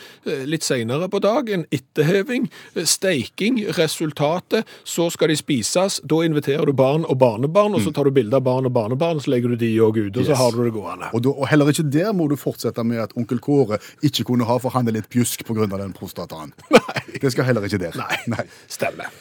litt 0.46 0.62
senere 0.62 1.08
på 1.08 1.20
dagen, 1.20 1.64
etter 1.72 2.04
heving, 2.04 2.48
steiking, 2.84 3.66
resultatet, 3.76 4.64
så 4.84 5.10
skal 5.10 5.28
de 5.28 5.36
spises, 5.38 6.00
da 6.06 6.16
inviterer 6.26 6.66
du 6.66 6.72
barn 6.72 7.04
og 7.08 7.18
barnebarn, 7.18 7.74
og 7.74 7.80
så 7.82 7.92
tar 7.92 8.04
du 8.04 8.10
bilde 8.16 8.34
av 8.38 8.44
barn 8.46 8.66
og 8.68 8.72
barnebarn, 8.76 9.20
så 9.22 9.32
legger 9.34 9.48
du 9.54 9.56
de 9.56 9.72
òg 9.78 9.96
ut, 10.06 10.16
og 10.16 10.24
så 10.24 10.28
Yes. 10.30 10.38
har 10.38 10.50
du 10.52 10.64
det 10.64 10.72
gående. 10.74 11.10
Og, 11.14 11.22
da, 11.22 11.30
og 11.30 11.48
heller 11.48 11.66
ikke 11.66 11.90
der 11.96 12.12
må 12.16 12.28
du 12.30 12.36
fortsette 12.40 12.84
med 12.86 13.02
at 13.06 13.16
onkel 13.18 13.40
Kåre 13.42 13.80
ikke 14.06 14.28
kunne 14.30 14.46
ha, 14.48 14.58
for 14.62 14.74
han 14.76 14.88
er 14.88 14.98
litt 14.98 15.10
pjusk 15.12 15.44
pga. 15.48 15.66
den 15.74 15.96
prostataen. 15.96 16.54
Nei. 16.76 17.02
Det 17.20 17.32
skal 17.32 17.48
heller 17.48 17.66
ikke 17.66 17.80
der. 17.82 17.96
Nei. 18.30 18.46
Stemmer. 18.70 19.12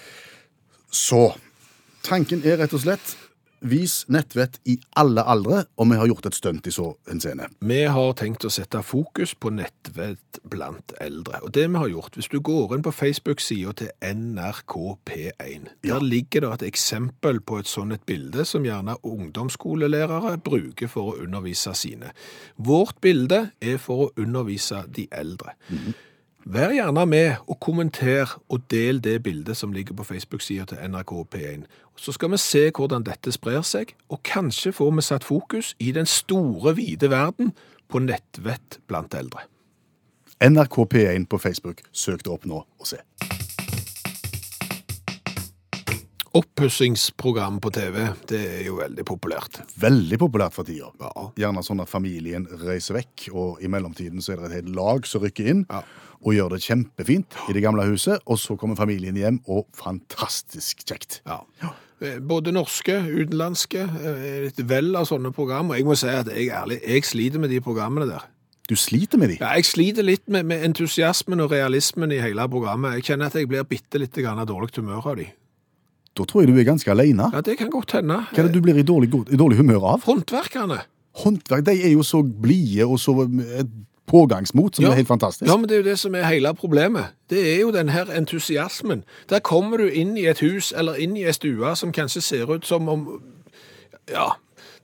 Så 0.91 1.29
tanken 2.05 2.43
er 2.45 2.59
rett 2.61 2.75
og 2.75 2.83
slett 2.83 3.15
vis 3.69 4.03
nettvett 4.11 4.59
i 4.69 4.77
alle 4.99 5.23
aldre, 5.25 5.63
og 5.77 5.89
vi 5.89 5.97
har 5.99 6.09
gjort 6.09 6.29
et 6.29 6.37
stunt 6.37 6.67
i 6.69 6.73
så 6.73 6.87
henseende. 7.09 7.49
Vi 7.65 7.81
har 7.89 8.13
tenkt 8.17 8.45
å 8.45 8.51
sette 8.53 8.81
fokus 8.85 9.35
på 9.35 9.51
nettvett 9.55 10.39
blant 10.49 10.93
eldre. 11.01 11.41
Og 11.45 11.53
det 11.55 11.65
vi 11.67 11.81
har 11.81 11.91
gjort, 11.91 12.17
hvis 12.17 12.31
du 12.31 12.39
går 12.45 12.75
inn 12.77 12.85
på 12.85 12.93
Facebook-sida 12.95 13.75
til 13.81 13.91
NRK 14.01 14.75
P1, 15.09 15.69
der 15.85 16.05
ligger 16.05 16.45
det 16.45 16.53
et 16.55 16.67
eksempel 16.71 17.41
på 17.41 17.59
et 17.61 17.69
sånt 17.69 17.95
et 17.95 18.05
bilde 18.07 18.45
som 18.47 18.65
gjerne 18.65 18.97
ungdomsskolelærere 19.05 20.37
bruker 20.45 20.91
for 20.91 21.13
å 21.13 21.21
undervise 21.25 21.75
sine. 21.77 22.11
Vårt 22.57 22.99
bilde 23.01 23.49
er 23.61 23.79
for 23.81 24.07
å 24.07 24.11
undervise 24.21 24.85
de 24.95 25.07
eldre. 25.11 25.55
Vær 26.45 26.69
gjerne 26.69 27.07
med 27.09 27.39
og 27.49 27.57
kommenter 27.57 28.35
og 28.53 28.67
del 28.69 28.99
det 29.01 29.23
bildet 29.25 29.57
som 29.57 29.71
ligger 29.73 29.95
på 29.97 30.03
Facebook-sida 30.05 30.67
til 30.69 30.91
NRK 30.91 31.13
P1. 31.33 31.63
Så 31.97 32.13
skal 32.13 32.29
vi 32.31 32.37
se 32.37 32.69
hvordan 32.69 33.01
dette 33.07 33.33
sprer 33.33 33.65
seg, 33.65 33.95
og 34.13 34.21
kanskje 34.21 34.75
får 34.77 34.91
vi 34.93 35.05
satt 35.07 35.25
fokus 35.25 35.73
i 35.81 35.89
den 35.91 36.05
store, 36.05 36.75
vide 36.77 37.09
verden 37.09 37.49
på 37.89 38.03
nettvett 38.03 38.77
blant 38.85 39.17
eldre. 39.17 39.47
NRK 40.37 40.85
P1 40.93 41.25
på 41.25 41.41
Facebook. 41.41 41.81
Søk 41.91 42.21
det 42.21 42.37
opp 42.37 42.45
nå 42.45 42.61
og 42.61 42.93
se. 42.93 43.01
Oppussingsprogram 46.35 47.61
på 47.63 47.69
TV, 47.71 48.09
det 48.27 48.39
er 48.57 48.65
jo 48.67 48.75
veldig 48.81 49.05
populært. 49.07 49.61
Veldig 49.79 50.17
populært 50.19 50.55
for 50.57 50.67
tida. 50.67 50.89
Ja. 50.99 51.29
Gjerne 51.39 51.63
sånn 51.63 51.79
at 51.79 51.87
familien 51.91 52.43
reiser 52.59 52.97
vekk, 52.97 53.29
og 53.31 53.61
i 53.63 53.69
mellomtiden 53.71 54.19
så 54.23 54.33
er 54.33 54.41
det 54.41 54.49
et 54.49 54.57
helt 54.57 54.73
lag 54.75 55.07
som 55.07 55.23
rykker 55.23 55.47
inn 55.47 55.65
Ja. 55.71 55.83
og 56.19 56.33
gjør 56.35 56.49
det 56.55 56.61
kjempefint 56.65 57.37
i 57.47 57.53
det 57.53 57.63
gamle 57.63 57.85
huset, 57.87 58.19
og 58.27 58.37
så 58.37 58.57
kommer 58.59 58.75
familien 58.75 59.15
hjem, 59.15 59.39
og 59.47 59.67
fantastisk 59.71 60.83
kjekt. 60.83 61.21
Ja. 61.25 61.39
Eh, 62.01 62.19
Både 62.19 62.51
norske, 62.51 62.99
utenlandske, 62.99 63.87
eh, 64.03 64.47
et 64.47 64.59
vell 64.67 64.93
av 64.95 65.07
sånne 65.07 65.31
program. 65.31 65.69
Og 65.71 65.77
jeg 65.77 65.85
må 65.85 65.95
si 65.95 66.07
at 66.07 66.27
jeg, 66.27 66.49
ærlig, 66.49 66.81
jeg 66.83 67.03
sliter 67.03 67.39
med 67.39 67.49
de 67.49 67.61
programmene 67.61 68.09
der. 68.09 68.25
Du 68.67 68.75
sliter 68.75 69.17
med 69.17 69.29
de. 69.29 69.37
Ja, 69.39 69.53
jeg 69.55 69.63
sliter 69.63 70.03
litt 70.03 70.27
med, 70.27 70.43
med 70.45 70.63
entusiasmen 70.65 71.39
og 71.39 71.51
realismen 71.51 72.11
i 72.11 72.19
hele 72.19 72.41
programmet. 72.49 72.95
Jeg 72.95 73.03
kjenner 73.03 73.27
at 73.27 73.35
jeg 73.35 73.47
blir 73.47 73.63
bitte 73.63 73.99
litt 74.01 74.17
av 74.17 74.45
dårlig 74.47 74.75
humør 74.75 75.11
av 75.11 75.15
de. 75.15 75.31
Da 76.15 76.23
tror 76.23 76.41
jeg 76.45 76.53
du 76.53 76.59
er 76.59 76.63
ganske 76.67 76.91
alene. 76.91 77.29
Ja, 77.33 77.41
det 77.41 77.57
kan 77.59 77.69
godt 77.69 77.91
hende. 77.97 78.21
Hva 78.31 78.39
er 78.39 78.47
det 78.47 78.53
du 78.55 78.61
blir 78.63 78.77
i 78.79 78.83
dårlig, 78.87 79.09
i 79.31 79.35
dårlig 79.39 79.57
humør 79.59 79.83
av? 79.95 80.05
Håndverkerne. 80.07 80.77
Håndverk, 81.23 81.65
de 81.67 81.73
er 81.83 81.91
jo 81.91 82.03
så 82.03 82.21
blide 82.23 82.85
og 82.87 82.99
så 82.99 83.13
pågangsmot, 84.07 84.75
som 84.75 84.85
Ja. 84.85 84.91
er 84.91 84.95
helt 84.95 85.07
fantastisk. 85.07 85.49
Ja, 85.49 85.57
men 85.57 85.67
det 85.67 85.75
er 85.75 85.83
jo 85.83 85.89
det 85.89 85.99
som 85.99 86.15
er 86.15 86.23
hele 86.23 86.53
problemet. 86.53 87.05
Det 87.29 87.55
er 87.55 87.61
jo 87.61 87.71
den 87.71 87.89
her 87.89 88.05
entusiasmen. 88.05 89.03
Der 89.29 89.39
kommer 89.39 89.77
du 89.77 89.87
inn 89.87 90.17
i 90.17 90.25
et 90.27 90.39
hus 90.39 90.73
eller 90.77 90.93
inn 90.95 91.17
i 91.17 91.23
ei 91.25 91.31
stue 91.33 91.75
som 91.75 91.91
kanskje 91.91 92.21
ser 92.21 92.45
ut 92.53 92.65
som 92.65 92.87
om 92.89 93.21
Ja, 94.07 94.27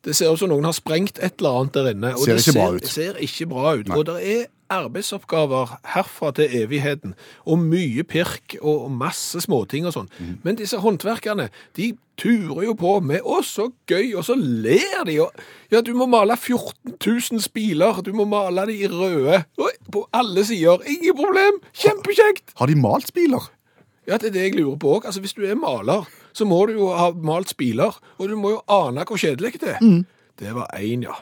det 0.04 0.16
ser 0.16 0.32
ut 0.34 0.40
som 0.40 0.50
noen 0.50 0.64
har 0.66 0.72
sprengt 0.74 1.20
et 1.22 1.34
eller 1.38 1.60
annet 1.62 1.74
der 1.74 1.90
inne. 1.92 2.14
Og 2.16 2.26
Ser 2.26 2.34
det 2.34 2.44
ser, 2.44 2.80
ser 2.88 3.14
ikke 3.22 3.46
bra 3.50 3.76
ut. 3.78 3.90
Og 3.90 4.06
det 4.06 4.16
er 4.28 4.46
arbeidsoppgaver 4.72 5.76
herfra 5.94 6.32
til 6.38 6.56
evigheten, 6.64 7.16
og 7.46 7.60
mye 7.60 8.06
pirk 8.08 8.56
og 8.62 8.88
masse 8.96 9.44
småting 9.44 9.88
og 9.90 9.96
sånn. 9.96 10.10
Mm. 10.20 10.34
Men 10.46 10.60
disse 10.60 10.80
håndverkerne, 10.82 11.50
de 11.78 11.92
turer 12.22 12.66
jo 12.68 12.74
på 12.78 13.00
med 13.00 13.22
'å, 13.22 13.42
så 13.44 13.72
gøy', 13.88 14.16
og 14.18 14.26
så 14.26 14.36
ler 14.36 15.04
de. 15.06 15.20
Og, 15.22 15.32
ja, 15.72 15.82
du 15.82 15.94
må 15.94 16.06
male 16.06 16.38
14 16.38 16.96
000 17.00 17.42
spiler, 17.42 18.02
du 18.02 18.14
må 18.14 18.26
male 18.26 18.66
de 18.68 18.74
i 18.84 18.88
røde, 18.88 19.44
og 19.58 19.70
på 19.92 20.08
alle 20.14 20.46
sider. 20.46 20.78
Ingen 20.88 21.16
problem, 21.16 21.62
kjempekjekt! 21.74 22.54
Har 22.56 22.68
de 22.68 22.76
malt 22.76 23.08
spiler? 23.08 23.52
Ja, 24.08 24.18
det 24.18 24.28
er 24.28 24.32
det 24.32 24.42
jeg 24.42 24.56
lurer 24.56 24.78
på 24.78 24.98
òg. 24.98 25.06
Altså, 25.06 25.20
hvis 25.20 25.34
du 25.34 25.46
er 25.46 25.56
maler, 25.56 26.08
så 26.34 26.46
må 26.46 26.66
du 26.66 26.74
jo 26.74 26.94
ha 26.94 27.12
malt 27.12 27.50
spiler, 27.50 27.98
og 28.18 28.30
du 28.30 28.36
må 28.36 28.50
jo 28.50 28.62
ane 28.68 29.06
hvor 29.06 29.18
kjedelig 29.18 29.62
det 29.62 29.78
er. 29.78 30.04
Det 30.40 30.56
var 30.56 30.68
én, 30.78 31.04
ja. 31.04 31.14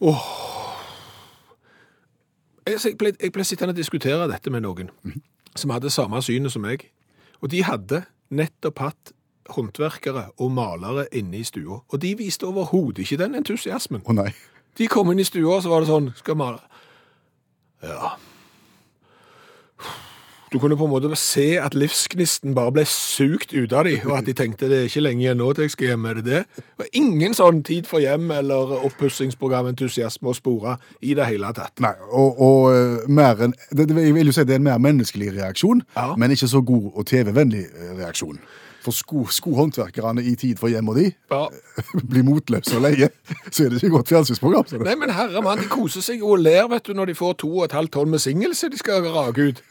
Åh. 0.00 0.57
Jeg, 2.68 2.96
ble, 3.00 3.12
jeg 3.20 3.32
ble 3.32 3.44
sittende 3.46 3.74
og 3.74 3.78
diskutere 3.80 4.28
dette 4.30 4.50
med 4.52 4.64
noen 4.66 4.90
som 5.58 5.72
hadde 5.74 5.90
samme 5.90 6.20
synet 6.22 6.52
som 6.54 6.62
meg. 6.62 6.84
Og 7.42 7.50
de 7.52 7.62
hadde 7.66 8.02
nettopp 8.34 8.82
hatt 8.82 9.12
håndverkere 9.54 10.26
og 10.36 10.52
malere 10.52 11.06
inne 11.16 11.40
i 11.40 11.46
stua. 11.46 11.80
Og 11.88 12.00
de 12.02 12.12
viste 12.18 12.46
overhodet 12.46 13.06
ikke 13.06 13.20
den 13.22 13.38
entusiasmen. 13.38 14.04
Å 14.04 14.16
nei. 14.16 14.30
De 14.78 14.86
kom 14.90 15.08
inn 15.10 15.22
i 15.22 15.26
stua, 15.26 15.56
og 15.56 15.64
så 15.64 15.72
var 15.72 15.82
det 15.82 15.90
sånn 15.90 16.12
Skal 16.18 16.36
male 16.38 16.60
Ja. 17.82 18.16
Du 20.52 20.58
kunne 20.58 20.76
på 20.80 20.86
en 20.86 20.90
måte 20.94 21.10
se 21.20 21.58
at 21.60 21.74
livsgnisten 21.76 22.54
bare 22.56 22.72
ble 22.72 22.84
sugd 22.88 23.52
ut 23.52 23.72
av 23.76 23.84
dem, 23.84 24.00
og 24.08 24.14
at 24.18 24.28
de 24.28 24.32
tenkte 24.36 24.68
det 24.70 24.78
er 24.78 24.86
ikke 24.88 25.02
lenge 25.04 25.20
igjen 25.26 25.36
nå 25.42 25.50
til 25.52 25.66
jeg 25.66 25.74
skal 25.74 25.90
hjem, 25.90 26.06
er 26.08 26.20
det 26.20 26.24
det? 26.24 26.38
Og 26.80 26.86
ingen 26.96 27.34
sånn 27.36 27.58
tid 27.68 27.88
for 27.90 28.00
hjem 28.00 28.30
eller 28.32 28.72
oppussingsprogram, 28.88 29.68
entusiasme 29.74 30.30
å 30.32 30.36
spore 30.38 30.78
i 31.04 31.12
det 31.18 31.26
hele 31.28 31.50
tatt. 31.56 31.74
Nei, 31.84 31.92
og, 32.08 32.40
og 32.40 32.70
eh, 32.72 33.10
mer 33.12 33.44
en, 33.44 33.52
det, 33.76 33.88
Jeg 33.92 34.14
vil 34.16 34.30
jo 34.32 34.36
si 34.38 34.46
det 34.48 34.56
er 34.56 34.62
en 34.62 34.68
mer 34.70 34.80
menneskelig 34.88 35.34
reaksjon, 35.36 35.84
Ja. 35.98 36.14
men 36.16 36.32
ikke 36.32 36.48
så 36.48 36.62
god 36.64 36.88
og 36.94 37.06
TV-vennlig 37.12 37.66
eh, 37.68 37.92
reaksjon. 38.00 38.40
For 38.86 38.94
sko, 38.94 39.24
skohåndverkerne 39.34 40.22
i 40.24 40.32
Tid 40.38 40.56
for 40.62 40.70
hjem 40.72 40.88
og 40.88 40.96
de 40.96 41.10
Ja. 41.34 41.42
blir 42.14 42.24
motløse 42.24 42.78
og 42.78 42.86
leie, 42.86 43.10
så 43.50 43.66
er 43.66 43.74
det 43.74 43.82
ikke 43.82 43.92
godt 43.98 44.08
fjernsynsprogram. 44.14 44.80
Nei, 44.86 44.96
men 44.96 45.12
herre 45.12 45.42
mann, 45.44 45.60
de 45.60 45.68
koser 45.68 46.00
seg 46.08 46.24
og 46.24 46.40
ler, 46.40 46.64
vet 46.72 46.88
du, 46.88 46.94
når 46.96 47.12
de 47.12 47.18
får 47.20 47.36
to 47.44 47.52
og 47.58 47.66
et 47.68 47.76
halvt 47.76 47.92
tonn 47.98 48.16
med 48.16 48.24
singelse 48.24 48.72
de 48.72 48.80
skal 48.80 49.04
rake 49.12 49.50
ut. 49.52 49.62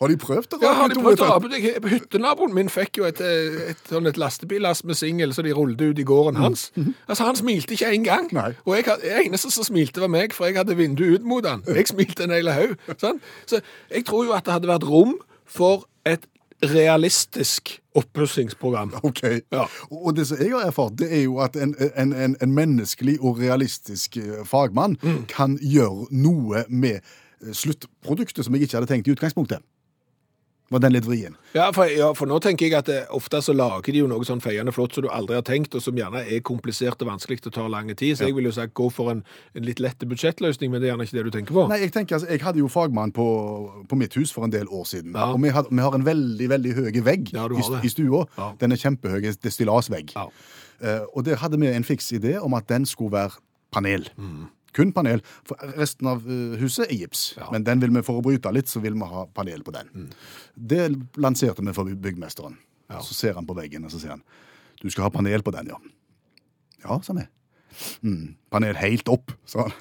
Har 0.00 0.08
de 0.10 0.16
prøvd 0.18 0.48
det? 0.50 0.58
Ja, 0.62 0.72
har 0.74 0.88
de 0.90 0.96
prøvd 0.98 1.20
å 1.22 1.28
rape 1.30 1.48
deg? 1.52 1.66
Hyttenaboen 1.92 2.54
min 2.56 2.68
fikk 2.72 2.98
jo 2.98 3.04
et, 3.06 3.20
et, 3.22 3.58
et, 3.70 3.82
sånn 3.88 4.06
et 4.10 4.18
lastebillass 4.18 4.82
med 4.84 4.98
singel 4.98 5.32
så 5.36 5.44
de 5.46 5.52
rullet 5.54 5.80
ut 5.80 5.98
i 6.02 6.06
gården 6.08 6.36
hans. 6.42 6.66
Altså, 7.06 7.24
Han 7.28 7.36
smilte 7.38 7.76
ikke 7.76 7.92
engang. 7.94 8.28
Og 8.66 8.74
jeg, 8.76 8.84
det 9.02 9.14
eneste 9.26 9.50
som 9.54 9.64
smilte, 9.64 10.02
var 10.02 10.10
meg, 10.10 10.34
for 10.34 10.50
jeg 10.50 10.58
hadde 10.58 10.76
vinduet 10.76 11.20
ut 11.22 11.28
mot 11.30 11.46
han. 11.46 11.62
Jeg 11.70 11.88
smilte 11.92 12.26
en 12.26 12.34
hel 12.34 12.50
haug. 12.50 12.74
Sånn? 12.98 13.22
Så 13.46 13.62
jeg 13.94 14.04
tror 14.10 14.26
jo 14.26 14.34
at 14.36 14.44
det 14.48 14.56
hadde 14.58 14.72
vært 14.72 14.86
rom 14.90 15.14
for 15.46 15.86
et 16.04 16.26
realistisk 16.64 17.78
oppussingsprogram. 17.94 18.92
Ok. 19.02 19.22
Ja. 19.52 19.66
Og 19.90 20.06
og 20.06 20.16
det 20.16 20.26
som 20.26 20.38
jeg 20.40 20.50
har 20.54 20.66
erfart, 20.66 20.96
det 20.98 21.10
er 21.12 21.22
jo 21.24 21.38
at 21.44 21.56
en, 21.56 21.74
en, 21.96 22.12
en, 22.12 22.36
en 22.42 22.52
menneskelig 22.54 23.18
og 23.20 23.38
realistisk 23.42 24.16
eh, 24.16 24.42
fagmann 24.48 24.96
Mm. 25.02 25.24
kan 25.28 25.58
gjøre 25.60 26.06
noe 26.10 26.64
med 26.68 27.00
eh, 27.00 27.52
sluttproduktet 27.52 28.44
som 28.44 28.54
jeg 28.54 28.62
ikke 28.66 28.78
hadde 28.80 28.90
tenkt 28.90 29.08
i 29.08 29.12
utgangspunktet. 29.14 29.60
Var 30.72 30.80
den 30.80 30.94
litt 30.94 31.04
vrien? 31.04 31.34
Ja 31.52 31.66
for, 31.76 31.90
ja, 31.92 32.06
for 32.16 32.26
nå 32.30 32.38
tenker 32.42 32.66
jeg 32.66 32.74
at 32.78 32.88
det, 32.88 33.00
ofte 33.14 33.42
så 33.44 33.52
lager 33.54 33.92
de 33.92 34.00
jo 34.00 34.06
noe 34.08 34.24
sånn 34.24 34.40
feiende 34.40 34.72
flott 34.72 34.96
som 34.96 35.04
du 35.04 35.10
aldri 35.12 35.36
har 35.36 35.44
tenkt, 35.44 35.76
og 35.76 35.84
som 35.84 35.96
gjerne 35.98 36.22
er 36.24 36.40
komplisert 36.46 37.02
og 37.04 37.10
vanskelig 37.10 37.42
og 37.44 37.52
tar 37.54 37.68
lang 37.72 37.90
tid. 37.92 38.16
Så 38.16 38.30
jeg 38.30 38.36
vil 38.38 38.48
jo 38.48 38.54
si 38.56 38.64
gå 38.72 38.88
for 38.94 39.12
en, 39.12 39.20
en 39.54 39.68
litt 39.68 39.82
lett 39.84 40.00
budsjettløsning, 40.08 40.72
men 40.72 40.80
det 40.80 40.88
er 40.88 40.94
gjerne 40.94 41.06
ikke 41.08 41.18
det 41.18 41.26
du 41.28 41.32
tenker 41.36 41.58
på. 41.58 41.66
Nei, 41.70 41.82
Jeg 41.84 41.92
tenker, 41.92 42.16
altså, 42.16 42.30
jeg 42.32 42.42
hadde 42.46 42.62
jo 42.64 42.72
fagmann 42.72 43.12
på, 43.14 43.28
på 43.90 44.00
mitt 44.00 44.16
hus 44.16 44.32
for 44.32 44.48
en 44.48 44.54
del 44.56 44.70
år 44.72 44.88
siden. 44.88 45.12
Ja. 45.12 45.30
Og 45.36 45.42
vi 45.44 45.52
har, 45.52 45.68
vi 45.68 45.84
har 45.84 46.00
en 46.00 46.08
veldig 46.08 46.50
veldig 46.56 46.74
høy 46.80 47.00
vegg 47.04 47.34
Ja, 47.36 47.44
i, 47.52 47.68
i 47.84 47.92
stua. 47.92 48.24
Ja. 48.38 48.50
Den 48.60 48.72
er 48.72 48.80
kjempehøy. 48.80 49.20
Det 49.20 49.52
er 49.52 49.56
stillasvegg. 49.58 50.16
Ja. 50.16 50.30
Eh, 50.80 51.04
og 51.12 51.28
der 51.28 51.38
hadde 51.44 51.60
vi 51.60 51.70
en 51.70 51.84
fiks 51.84 52.08
idé 52.16 52.38
om 52.40 52.56
at 52.56 52.68
den 52.72 52.88
skulle 52.88 53.12
være 53.12 53.36
panel. 53.74 54.08
Mm. 54.16 54.48
Kun 54.74 54.92
panel. 54.92 55.22
For 55.46 55.60
resten 55.78 56.08
av 56.10 56.24
eh, 56.26 56.56
huset 56.60 56.88
er 56.88 56.96
gips. 57.04 57.26
Ja. 57.38 57.48
Men 57.54 57.66
den 57.66 57.82
vil 57.84 57.92
vi 57.94 58.02
for 58.06 58.18
å 58.20 58.24
bryte 58.26 58.50
litt, 58.54 58.70
så 58.70 58.82
vil 58.84 58.96
vi 58.98 59.10
ha 59.10 59.26
panel 59.34 59.62
på 59.66 59.74
den. 59.74 60.10
Det 60.54 60.88
lanserte 61.20 61.62
vi 61.64 61.74
for 61.76 61.90
byggmesteren. 62.06 62.56
Mm. 62.58 62.96
Ja. 62.96 63.00
Så 63.06 63.14
ser 63.16 63.38
han 63.38 63.46
på 63.48 63.56
veggen, 63.56 63.86
og 63.86 63.94
så 63.94 64.02
sier 64.02 64.16
han 64.16 64.24
du 64.84 64.90
skal 64.92 65.06
ha 65.06 65.10
panel 65.14 65.40
på 65.40 65.52
den, 65.54 65.70
ja. 65.70 65.78
Ja, 66.84 66.98
sa 67.00 67.14
vi. 67.16 67.22
Mm, 68.04 68.34
panel 68.52 68.76
helt 68.76 69.08
opp, 69.08 69.32
sa 69.48 69.62
han. 69.64 69.72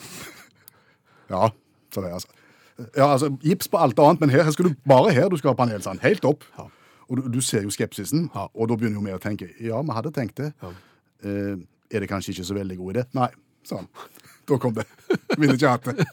ja, 1.33 1.50
sa 1.91 2.03
det, 2.05 2.13
altså. 2.15 2.29
Ja, 2.95 3.09
altså, 3.09 3.29
gips 3.43 3.67
på 3.69 3.81
alt 3.83 4.00
annet, 4.00 4.21
men 4.23 4.31
her, 4.31 4.45
her 4.47 4.55
skal 4.55 4.69
du, 4.69 4.77
bare 4.88 5.12
her 5.13 5.27
du 5.29 5.35
skal 5.41 5.51
ha 5.51 5.57
panel, 5.59 5.81
sa 5.83 5.91
han. 5.91 6.00
Helt 6.05 6.23
opp. 6.29 6.45
Ja. 6.55 6.69
Og 7.09 7.19
du, 7.19 7.25
du 7.35 7.41
ser 7.43 7.65
jo 7.67 7.73
skepsisen, 7.73 8.29
Ja. 8.33 8.47
og 8.53 8.71
da 8.71 8.77
begynner 8.79 9.01
jo 9.01 9.05
vi 9.09 9.17
å 9.17 9.21
tenke, 9.21 9.50
ja, 9.59 9.81
vi 9.83 9.97
hadde 9.97 10.13
tenkt 10.15 10.39
det. 10.39 10.53
Ja. 10.63 10.71
Eh, 11.27 11.57
er 11.93 12.05
det 12.05 12.09
kanskje 12.09 12.31
ikke 12.38 12.47
så 12.47 12.55
veldig 12.57 12.79
god 12.79 12.95
idé? 12.95 13.03
Nei, 13.19 13.27
sa 13.67 13.81
han. 13.81 13.91
Da 14.50 14.57
kom 14.62 14.73
det. 14.77 14.85
Ville 15.39 15.55
ikke 15.57 15.73
hatt 15.75 15.85
det. 15.91 16.07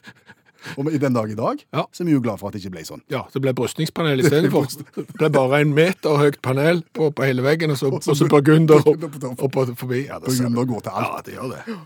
Og 0.76 0.90
i 0.92 0.98
den 1.00 1.14
dag 1.16 1.30
i 1.32 1.34
dag, 1.34 1.62
Ja. 1.72 1.86
så 1.92 2.02
er 2.02 2.06
vi 2.10 2.12
jo 2.12 2.20
glad 2.20 2.38
for 2.38 2.48
at 2.50 2.54
det 2.54 2.60
ikke 2.60 2.74
ble 2.74 2.82
sånn. 2.84 3.00
Ja, 3.08 3.22
det 3.32 3.40
ble 3.40 3.54
brystningspanel 3.56 4.20
istedenfor. 4.20 4.68
Det 5.00 5.06
ble 5.16 5.30
bare 5.32 5.60
en 5.64 5.72
meter 5.74 6.18
høyt 6.20 6.40
panel 6.44 6.82
på, 6.92 7.08
på 7.16 7.24
hele 7.24 7.42
veggen, 7.46 7.72
og 7.72 7.78
så, 7.80 7.88
og 7.96 8.04
så 8.04 8.28
burgunder 8.28 8.84
opp, 8.84 9.56
og 9.56 9.76
forbi. 9.80 10.04
Ja, 10.10 10.18
det 10.20 10.28
Burgunder 10.34 10.68
går 10.68 10.84
til 10.84 10.92
alt. 11.00 11.08
Ja, 11.08 11.22
det 11.26 11.38
gjør 11.38 11.54
det. 11.56 11.78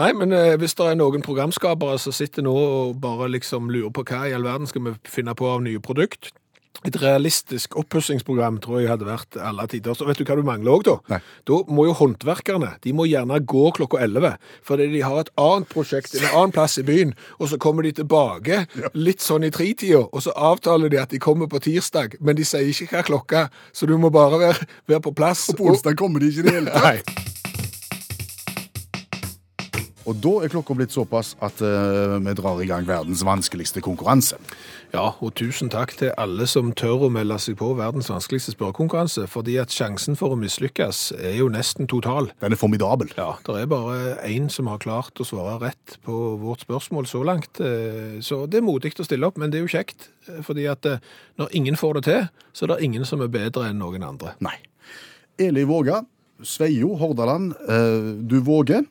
Nei, 0.00 0.10
men 0.16 0.32
eh, 0.34 0.56
hvis 0.58 0.74
det 0.78 0.86
er 0.86 0.98
noen 0.98 1.22
programskapere 1.22 1.98
som 2.02 2.14
sitter 2.14 2.44
nå 2.46 2.52
og 2.54 3.00
bare 3.02 3.26
liksom 3.30 3.70
lurer 3.70 3.90
på 3.94 4.04
hva 4.06 4.24
i 4.28 4.34
all 4.36 4.46
verden 4.46 4.68
skal 4.70 4.84
vi 4.86 4.92
finne 5.10 5.34
på 5.38 5.48
av 5.50 5.62
nye 5.64 5.82
produkt, 5.82 6.30
et 6.86 6.96
realistisk 7.02 7.74
oppussingsprogram 7.76 8.56
tror 8.64 8.80
jeg 8.80 8.88
hadde 8.88 9.08
vært 9.08 9.36
alle 9.36 9.66
tider. 9.68 9.96
Så 9.96 10.06
vet 10.08 10.20
du 10.20 10.24
hva 10.24 10.36
du 10.38 10.44
mangler 10.46 10.72
òg, 10.72 10.84
da? 10.86 10.96
Nei. 11.12 11.20
Da 11.48 11.58
må 11.68 11.84
jo 11.88 11.96
håndverkerne 11.98 12.72
de 12.84 12.94
må 12.96 13.06
gjerne 13.10 13.40
gå 13.52 13.66
klokka 13.76 14.00
11, 14.06 14.38
fordi 14.66 14.88
de 14.94 15.02
har 15.04 15.20
et 15.20 15.32
annet 15.40 15.68
prosjekt 15.72 16.16
en 16.16 16.28
annen 16.30 16.54
plass 16.56 16.78
i 16.80 16.86
byen, 16.86 17.12
og 17.38 17.52
så 17.52 17.60
kommer 17.60 17.84
de 17.84 17.92
tilbake 18.00 18.64
litt 18.96 19.24
sånn 19.24 19.44
i 19.44 19.52
tretida, 19.54 20.06
og 20.08 20.24
så 20.24 20.34
avtaler 20.36 20.92
de 20.92 21.02
at 21.02 21.12
de 21.12 21.20
kommer 21.22 21.50
på 21.50 21.60
tirsdag, 21.66 22.16
men 22.20 22.38
de 22.38 22.48
sier 22.48 22.70
ikke 22.70 22.94
hva 22.94 23.04
klokka, 23.10 23.44
så 23.76 23.90
du 23.90 23.96
må 24.00 24.12
bare 24.14 24.40
være, 24.40 24.70
være 24.88 25.04
på 25.04 25.14
plass. 25.16 25.48
Og 25.52 25.60
på 25.60 25.68
onsdag 25.74 26.00
kommer 26.00 26.22
de 26.22 26.32
ikke 26.32 26.46
i 26.46 26.48
det 26.48 26.58
hele 26.60 26.80
tatt. 26.80 27.39
Og 30.10 30.16
da 30.18 30.30
er 30.42 30.50
klokka 30.50 30.74
blitt 30.74 30.90
såpass 30.90 31.36
at 31.44 31.60
uh, 31.62 32.16
vi 32.24 32.32
drar 32.34 32.58
i 32.58 32.66
gang 32.66 32.86
verdens 32.88 33.20
vanskeligste 33.26 33.78
konkurranse. 33.84 34.38
Ja, 34.90 35.12
og 35.22 35.36
tusen 35.38 35.70
takk 35.70 35.92
til 36.00 36.10
alle 36.18 36.48
som 36.50 36.72
tør 36.74 37.04
å 37.06 37.10
melde 37.14 37.36
seg 37.38 37.54
på 37.60 37.68
verdens 37.78 38.08
vanskeligste 38.10 38.56
spørrekonkurranse, 38.56 39.28
fordi 39.30 39.54
at 39.62 39.70
sjansen 39.70 40.18
for 40.18 40.34
å 40.34 40.38
mislykkes 40.40 41.12
er 41.20 41.36
jo 41.38 41.46
nesten 41.54 41.86
total. 41.86 42.32
Den 42.42 42.56
er 42.56 42.58
formidabel. 42.58 43.12
Ja, 43.14 43.36
det 43.46 43.54
er 43.62 43.70
bare 43.70 44.16
én 44.26 44.50
som 44.50 44.66
har 44.72 44.82
klart 44.82 45.22
å 45.22 45.28
svare 45.28 45.60
rett 45.62 45.96
på 46.02 46.16
vårt 46.42 46.66
spørsmål 46.66 47.06
så 47.06 47.22
langt. 47.22 47.60
eh, 47.62 48.18
Så 48.18 48.42
det 48.50 48.58
er 48.58 48.66
modig 48.66 48.96
å 48.98 49.06
stille 49.06 49.30
opp, 49.30 49.38
men 49.38 49.52
det 49.54 49.60
er 49.60 49.66
jo 49.68 49.74
kjekt. 49.78 50.08
eh, 50.26 50.42
Fordi 50.42 50.66
at 50.66 50.82
når 51.38 51.54
ingen 51.54 51.76
får 51.78 52.00
det 52.00 52.04
til, 52.10 52.28
så 52.52 52.66
er 52.66 52.74
det 52.74 52.82
ingen 52.88 53.04
som 53.06 53.22
er 53.22 53.30
bedre 53.30 53.68
enn 53.70 53.78
noen 53.78 54.02
andre. 54.02 54.34
Nei. 54.40 54.56
Eli 55.38 55.62
Våga, 55.64 56.02
Sveio, 56.42 56.96
Hordaland. 56.98 57.54
Du 58.26 58.40
våger. 58.40 58.82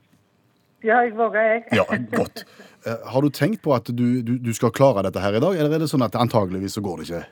Ja, 0.83 1.01
jeg 1.03 1.15
våger, 1.17 1.41
jeg. 1.41 1.63
Ja, 1.75 1.83
godt. 2.15 2.45
Eh, 2.87 2.95
Har 3.11 3.21
du 3.21 3.29
tenkt 3.29 3.61
på 3.65 3.73
at 3.75 3.89
du, 3.91 4.21
du, 4.23 4.37
du 4.39 4.53
skal 4.55 4.71
klare 4.71 5.03
dette 5.03 5.19
her 5.19 5.35
i 5.35 5.41
dag, 5.43 5.57
eller 5.59 5.75
er 5.75 5.83
det 5.83 5.89
sånn 5.91 6.05
at 6.05 6.15
antageligvis 6.15 6.77
så 6.77 6.81
går 6.85 7.01
det 7.01 7.09
ikke? 7.09 7.25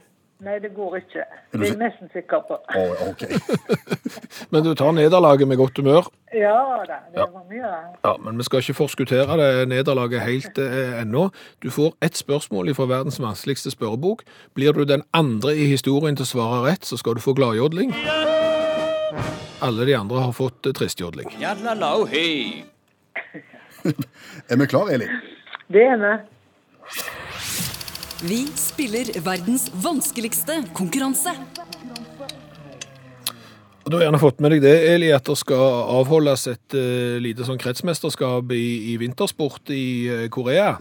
Nei, 0.46 0.60
det 0.62 0.70
går 0.75 1.00
ikke. 1.00 1.24
Det 1.50 1.58
er 1.63 1.72
jeg 1.72 1.77
nesten 1.80 2.10
sikker 2.13 2.44
på. 2.46 2.58
Å, 2.77 2.82
OK. 3.08 3.24
Men 4.54 4.68
du 4.68 4.74
tar 4.77 4.92
nederlaget 4.94 5.48
med 5.50 5.58
godt 5.58 5.80
humør. 5.82 6.12
Ja 6.36 6.84
da, 6.86 7.00
det 7.10 7.18
Ja. 7.24 7.25
var 7.34 7.48
mye. 7.50 7.72
Ja, 8.06 8.12
Men 8.22 8.38
vi 8.38 8.46
skal 8.46 8.62
ikke 8.62 8.75
forskuttere 8.77 9.38
det 9.39 9.48
nederlaget 9.72 10.22
helt 10.27 10.60
eh, 10.62 11.00
ennå. 11.01 11.32
Du 11.63 11.72
får 11.74 11.96
ett 12.06 12.20
spørsmål 12.20 12.70
fra 12.77 12.86
verdens 12.92 13.18
vanskeligste 13.24 13.74
spørrebok. 13.74 14.22
Blir 14.54 14.77
du 14.77 14.84
den 14.86 15.01
andre 15.18 15.56
i 15.58 15.66
historien 15.72 16.20
til 16.20 16.27
å 16.27 16.32
svare 16.36 16.62
rett, 16.68 16.86
så 16.86 17.00
skal 17.01 17.18
du 17.18 17.24
få 17.25 17.34
gladjodling. 17.34 17.96
Alle 19.66 19.86
de 19.89 19.96
andre 19.98 20.22
har 20.22 20.38
fått 20.38 20.70
eh, 20.70 20.75
tristjodling. 20.77 21.34
Yadlalau, 21.42 22.06
hey. 22.13 22.62
Er 24.51 24.60
vi 24.60 24.67
klar, 24.70 24.91
Eli? 24.94 25.08
Det 25.72 25.84
er 25.84 26.00
vi. 26.01 26.13
Vi 28.27 28.39
spiller 28.58 29.12
verdens 29.22 29.67
vanskeligste 29.84 30.63
konkurranse. 30.77 31.34
Og 33.86 33.91
Du 33.91 33.96
har 33.96 34.08
gjerne 34.08 34.20
fått 34.20 34.41
med 34.44 34.51
deg 34.51 34.65
det, 34.65 34.75
Eli, 34.91 35.13
at 35.15 35.27
det 35.29 35.38
skal 35.39 35.62
avholdes 36.01 36.48
et 36.51 36.75
uh, 36.75 37.15
lite 37.24 37.46
sånn 37.48 37.60
kretsmesterskap 37.62 38.51
i, 38.51 38.65
i 38.91 38.98
vintersport 39.00 39.72
i 39.72 39.86
uh, 40.12 40.24
Korea. 40.34 40.74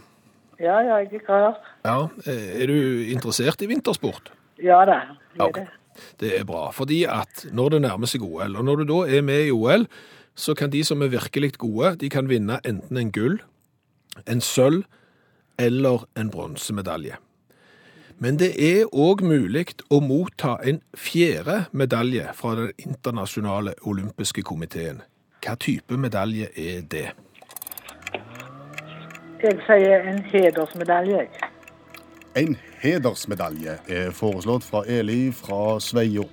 Ja, 0.59 0.79
ja, 0.81 0.97
jeg 1.03 1.19
er 1.19 1.23
klar. 1.23 1.59
Ja, 1.85 2.09
eh, 2.25 2.63
Er 2.63 2.71
du 2.71 3.05
interessert 3.13 3.61
i 3.61 3.69
vintersport? 3.69 4.31
Ja 4.57 4.81
da, 4.89 4.97
jeg 5.37 5.45
er 5.45 5.53
det. 5.59 5.67
Det 6.17 6.31
er 6.39 6.45
bra, 6.49 6.67
fordi 6.73 7.03
at 7.09 7.45
når 7.53 7.75
det 7.75 7.83
nærmer 7.85 8.09
seg 8.09 8.25
OL, 8.25 8.57
og 8.57 8.65
når 8.65 8.81
du 8.81 8.89
da 8.89 8.99
er 9.05 9.25
med 9.25 9.47
i 9.47 9.53
OL, 9.53 9.85
så 10.37 10.53
kan 10.53 10.69
de 10.71 10.83
som 10.85 11.01
er 11.01 11.09
virkelig 11.11 11.57
gode, 11.57 11.95
de 11.97 12.09
kan 12.13 12.29
vinne 12.29 12.59
enten 12.65 12.97
en 12.97 13.11
gull, 13.11 13.39
en 14.29 14.41
sølv 14.41 14.83
eller 15.59 16.05
en 16.17 16.29
bronsemedalje. 16.29 17.17
Men 18.21 18.37
det 18.41 18.53
er 18.57 18.87
òg 18.93 19.21
mulig 19.25 19.75
å 19.93 19.99
motta 20.01 20.55
en 20.65 20.79
fjerde 20.97 21.67
medalje 21.71 22.25
fra 22.37 22.55
den 22.57 22.71
internasjonale 22.81 23.75
olympiske 23.85 24.41
komiteen. 24.45 25.03
Hva 25.45 25.53
type 25.61 25.97
medalje 26.01 26.49
er 26.57 26.81
det? 26.89 27.11
Jeg 29.43 29.59
sier 29.67 30.09
en 30.09 30.23
hedersmedalje. 30.31 31.27
En 32.37 32.57
hedersmedalje 32.81 33.77
er 33.89 34.09
foreslått 34.17 34.65
fra 34.65 34.81
Eli 34.89 35.29
fra 35.33 35.77
Sveio. 35.81 36.25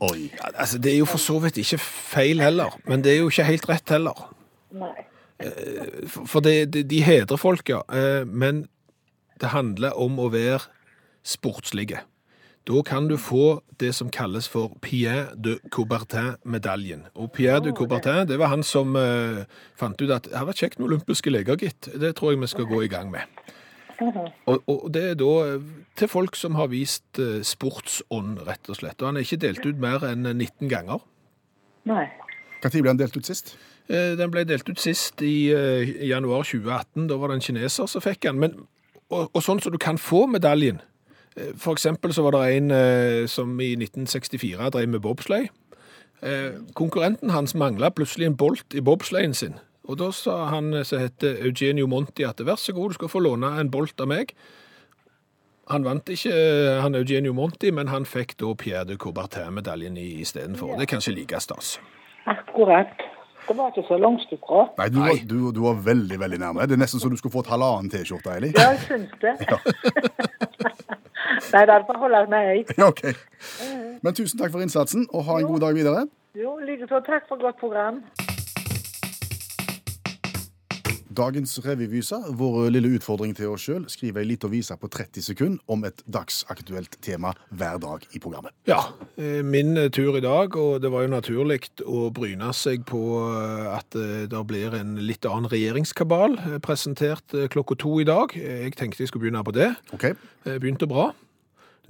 Oi. 0.00 0.30
Ja, 0.34 0.52
Altså, 0.54 0.78
det 0.78 0.92
er 0.92 0.98
jo 0.98 1.08
for 1.08 1.22
så 1.22 1.38
vidt 1.42 1.58
ikke 1.62 1.78
feil 1.82 2.40
heller, 2.42 2.78
men 2.88 3.04
det 3.04 3.14
er 3.14 3.20
jo 3.22 3.28
ikke 3.32 3.48
helt 3.48 3.68
rett 3.68 3.94
heller. 3.94 4.24
Nei. 4.74 4.94
For 6.08 6.26
for 6.30 6.40
det, 6.40 6.72
de, 6.72 6.82
de 6.88 7.02
hedrer 7.02 7.36
folk, 7.36 7.68
ja. 7.68 7.82
Eh, 7.92 8.24
Men 8.26 8.66
det 9.40 9.50
handler 9.50 9.96
om 9.98 10.18
å 10.22 10.30
være 10.32 10.62
sportslige. 11.24 12.00
Da 12.64 12.80
kan 12.86 13.08
du 13.10 13.16
få 13.20 13.60
det 13.80 13.90
som 13.94 14.08
kalles 14.08 14.46
for 14.48 14.72
Pierre 14.80 15.34
de 15.36 15.58
Coubertin-medaljen. 15.74 17.02
Og 17.14 17.32
Pierre 17.32 17.60
de 17.60 17.74
Coubertin, 17.76 18.24
det 18.28 18.38
var 18.40 18.48
han 18.54 18.62
som 18.64 18.96
uh, 18.96 19.44
fant 19.76 20.00
ut 20.00 20.10
at 20.10 20.24
det 20.24 20.32
hadde 20.32 20.48
vært 20.48 20.62
kjekt 20.62 20.78
med 20.80 20.88
olympiske 20.88 21.32
leker, 21.32 21.58
gitt. 21.60 21.90
Det 21.92 22.14
tror 22.16 22.32
jeg 22.32 22.40
vi 22.40 22.48
skal 22.54 22.70
gå 22.70 22.80
i 22.86 22.88
gang 22.88 23.10
med. 23.12 23.28
Og, 24.46 24.62
og 24.70 24.86
det 24.94 25.02
er 25.10 25.18
da 25.18 25.30
eh, 25.46 25.68
til 25.98 26.10
folk 26.10 26.36
som 26.38 26.56
har 26.58 26.70
vist 26.72 27.20
eh, 27.22 27.42
sportsånd, 27.46 28.40
rett 28.48 28.70
og 28.70 28.78
slett. 28.80 29.00
Og 29.02 29.10
han 29.10 29.18
er 29.20 29.26
ikke 29.26 29.40
delt 29.44 29.66
ut 29.66 29.80
mer 29.80 30.04
enn 30.08 30.26
19 30.26 30.68
ganger. 30.72 31.02
Nei. 31.88 32.06
Når 32.64 32.80
ble 32.80 32.88
han 32.94 33.00
delt 33.00 33.16
ut 33.16 33.28
sist? 33.28 33.54
Eh, 33.88 34.14
Den 34.16 34.32
ble 34.32 34.46
delt 34.48 34.68
ut 34.68 34.80
sist 34.80 35.22
i 35.22 35.52
eh, 35.52 35.84
i 36.06 36.08
januar 36.08 36.46
2018. 36.48 37.08
Da 37.10 37.18
var 37.20 37.28
det 37.30 37.40
en 37.40 37.46
kineser 37.48 37.90
som 37.90 38.04
fikk 38.04 38.24
den. 38.24 38.40
Men, 38.40 38.56
og, 39.10 39.28
og 39.30 39.42
sånn 39.44 39.60
som 39.60 39.74
du 39.74 39.78
kan 39.78 40.00
få 40.00 40.24
medaljen. 40.32 40.80
Eh, 41.36 41.52
For 41.60 41.76
eksempel 41.76 42.14
så 42.16 42.24
var 42.24 42.38
det 42.38 42.56
en 42.56 42.72
eh, 42.72 43.26
som 43.30 43.52
i 43.60 43.74
1964 43.76 44.70
drev 44.74 44.88
med 44.88 45.04
bobsleigh. 45.04 45.52
Eh, 46.24 46.56
Konkurrenten 46.74 47.34
hans 47.34 47.54
mangla 47.54 47.92
plutselig 47.92 48.30
en 48.30 48.36
bolt 48.40 48.74
i 48.74 48.80
bobsleien 48.84 49.34
sin. 49.36 49.58
Og 49.88 49.98
da 50.00 50.10
sa 50.16 50.46
han 50.48 50.70
som 50.88 50.98
heter 51.02 51.42
Eugenio 51.44 51.86
Monti 51.90 52.24
at 52.24 52.40
vær 52.40 52.56
så 52.60 52.72
god, 52.72 52.94
du 52.94 52.94
skal 52.94 53.10
få 53.12 53.20
låne 53.20 53.50
en 53.60 53.70
bolt 53.70 54.00
av 54.00 54.08
meg. 54.08 54.32
Han 55.72 55.84
vant 55.84 56.08
ikke, 56.12 56.32
eh, 56.32 56.80
han 56.82 56.94
Eugenio 56.94 57.32
Monti, 57.36 57.70
men 57.72 57.88
han 57.88 58.04
fikk 58.04 58.36
da 58.40 58.54
Pierre 58.54 58.84
de 58.84 58.96
Coubertin-medaljen 58.96 59.96
i- 59.96 60.24
Ja. 60.24 60.46
Det 60.76 60.82
er 60.82 60.96
kanskje 60.96 61.14
like 61.14 61.40
stas. 61.40 61.78
Akkurat. 62.26 62.88
Det 63.46 63.56
var 63.56 63.70
ikke 63.70 63.84
så 63.88 63.98
langt 64.00 64.24
ifra. 64.32 64.70
Nei, 64.78 64.88
du, 64.88 64.98
Var, 65.00 65.18
du, 65.28 65.52
du 65.52 65.60
var 65.60 65.74
veldig 65.84 66.18
veldig 66.18 66.38
nærme. 66.40 66.66
Det 66.66 66.72
er 66.72 66.76
nesten 66.80 67.00
så 67.00 67.10
du 67.10 67.16
skulle 67.16 67.32
fått 67.32 67.46
halvannen 67.52 67.90
T-skjorte, 67.90 68.32
Eili. 68.32 68.52
Ja, 68.56 68.70
jeg 68.72 68.80
syns 68.88 69.10
det. 69.20 69.36
Nei, 71.52 71.64
det 71.66 71.96
holder 71.96 72.18
jeg 72.24 72.28
meg 72.32 72.46
høy. 72.48 72.74
Ja, 72.78 72.88
ok. 72.88 73.02
Men 74.02 74.14
tusen 74.14 74.38
takk 74.40 74.50
for 74.52 74.60
innsatsen, 74.64 75.06
og 75.12 75.24
ha 75.24 75.38
en 75.38 75.46
god 75.46 75.60
dag 75.60 75.74
videre. 75.76 76.06
Jo, 76.34 76.56
likeså. 76.64 77.04
Takk 77.04 77.28
for 77.28 77.36
godt 77.36 77.60
program. 77.60 78.02
Dagens 81.14 81.52
revyvise, 81.62 82.16
vår 82.34 82.70
lille 82.72 82.94
utfordring 82.96 83.34
til 83.36 83.52
oss 83.52 83.66
sjøl, 83.68 83.84
skriver 83.92 84.22
ei 84.22 84.28
lita 84.32 84.48
vise 84.50 84.74
på 84.80 84.88
30 84.90 85.22
sekunder 85.28 85.70
om 85.70 85.84
et 85.86 86.00
dagsaktuelt 86.10 86.96
tema 87.04 87.34
hver 87.54 87.78
dag 87.82 88.06
i 88.16 88.20
programmet. 88.22 88.54
Ja, 88.66 88.80
eh, 89.20 89.42
min 89.46 89.76
tur 89.94 90.18
i 90.18 90.24
dag, 90.24 90.56
og 90.56 90.82
det 90.82 90.90
var 90.90 91.04
jo 91.04 91.12
naturlig 91.12 91.60
å 91.86 92.08
bryne 92.14 92.50
seg 92.56 92.86
på 92.88 93.02
eh, 93.28 93.68
at 93.76 93.98
eh, 93.98 94.26
det 94.30 94.44
blir 94.48 94.74
en 94.74 94.96
litt 94.98 95.28
annen 95.28 95.50
regjeringskabal 95.52 96.38
presentert 96.64 97.36
klokka 97.52 97.78
to 97.78 98.00
i 98.02 98.08
dag. 98.08 98.34
Jeg 98.34 98.74
tenkte 98.78 99.04
jeg 99.04 99.12
skulle 99.12 99.28
begynne 99.28 99.44
på 99.46 99.54
det. 99.54 99.70
OK? 99.94 100.10
Begynte 100.58 100.90
bra. 100.90 101.12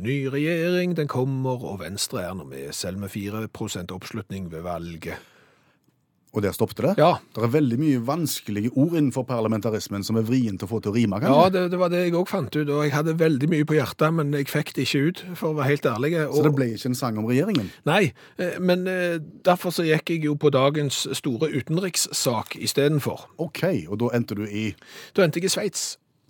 Ny 0.03 0.25
regjering, 0.35 0.97
den 0.99 1.09
kommer, 1.09 1.63
og 1.65 1.79
Venstre 1.85 2.27
er 2.27 2.35
nå 2.35 2.49
med, 2.51 2.73
selv 2.75 2.99
med 3.05 3.15
4% 3.15 3.95
oppslutning 3.95 4.51
ved 4.53 4.67
valget. 4.67 5.23
Og 6.35 6.43
der 6.43 6.51
stoppet 6.53 6.81
det? 6.83 6.93
Ja, 6.99 7.13
Det 7.35 7.45
er 7.47 7.53
veldig 7.55 7.79
mye 7.79 8.01
vanskelige 8.07 8.73
ord 8.75 8.97
innenfor 8.99 9.23
parlamentarismen 9.29 10.03
som 10.05 10.17
er 10.19 10.25
vrient 10.27 10.63
å 10.63 10.67
få 10.67 10.81
til 10.83 10.91
å 10.91 10.95
rime, 10.97 11.21
ja 11.23 11.49
det, 11.49 11.71
det 11.71 11.79
var 11.79 11.89
det 11.93 12.01
jeg 12.09 12.15
òg 12.19 12.29
fant 12.29 12.57
ut, 12.57 12.69
og 12.69 12.83
jeg 12.83 12.93
hadde 12.93 13.15
veldig 13.21 13.49
mye 13.53 13.65
på 13.65 13.77
hjertet, 13.79 14.11
men 14.15 14.33
jeg 14.35 14.49
fikk 14.51 14.75
det 14.75 14.87
ikke 14.89 15.03
ut, 15.09 15.23
for 15.39 15.53
å 15.53 15.59
være 15.61 15.69
helt 15.71 15.87
ærlig. 15.87 16.13
Så 16.35 16.43
det 16.43 16.55
ble 16.57 16.67
ikke 16.75 16.91
en 16.91 16.99
sang 16.99 17.19
om 17.23 17.29
regjeringen? 17.31 17.71
Nei, 17.87 18.13
eh, 18.39 18.59
men 18.59 18.87
eh, 18.91 19.19
derfor 19.47 19.71
så 19.71 19.87
gikk 19.87 20.11
jeg 20.11 20.25
jo 20.27 20.35
på 20.35 20.51
dagens 20.51 21.05
store 21.15 21.51
utenrikssak 21.55 22.57
istedenfor. 22.59 23.29
OK, 23.39 23.63
og 23.89 23.99
da 24.03 24.11
endte 24.17 24.35
du 24.39 24.45
i 24.47 24.75
Da 25.15 25.23
endte 25.25 25.39
jeg 25.41 25.47
i 25.51 25.55
Sveits. 25.55 25.85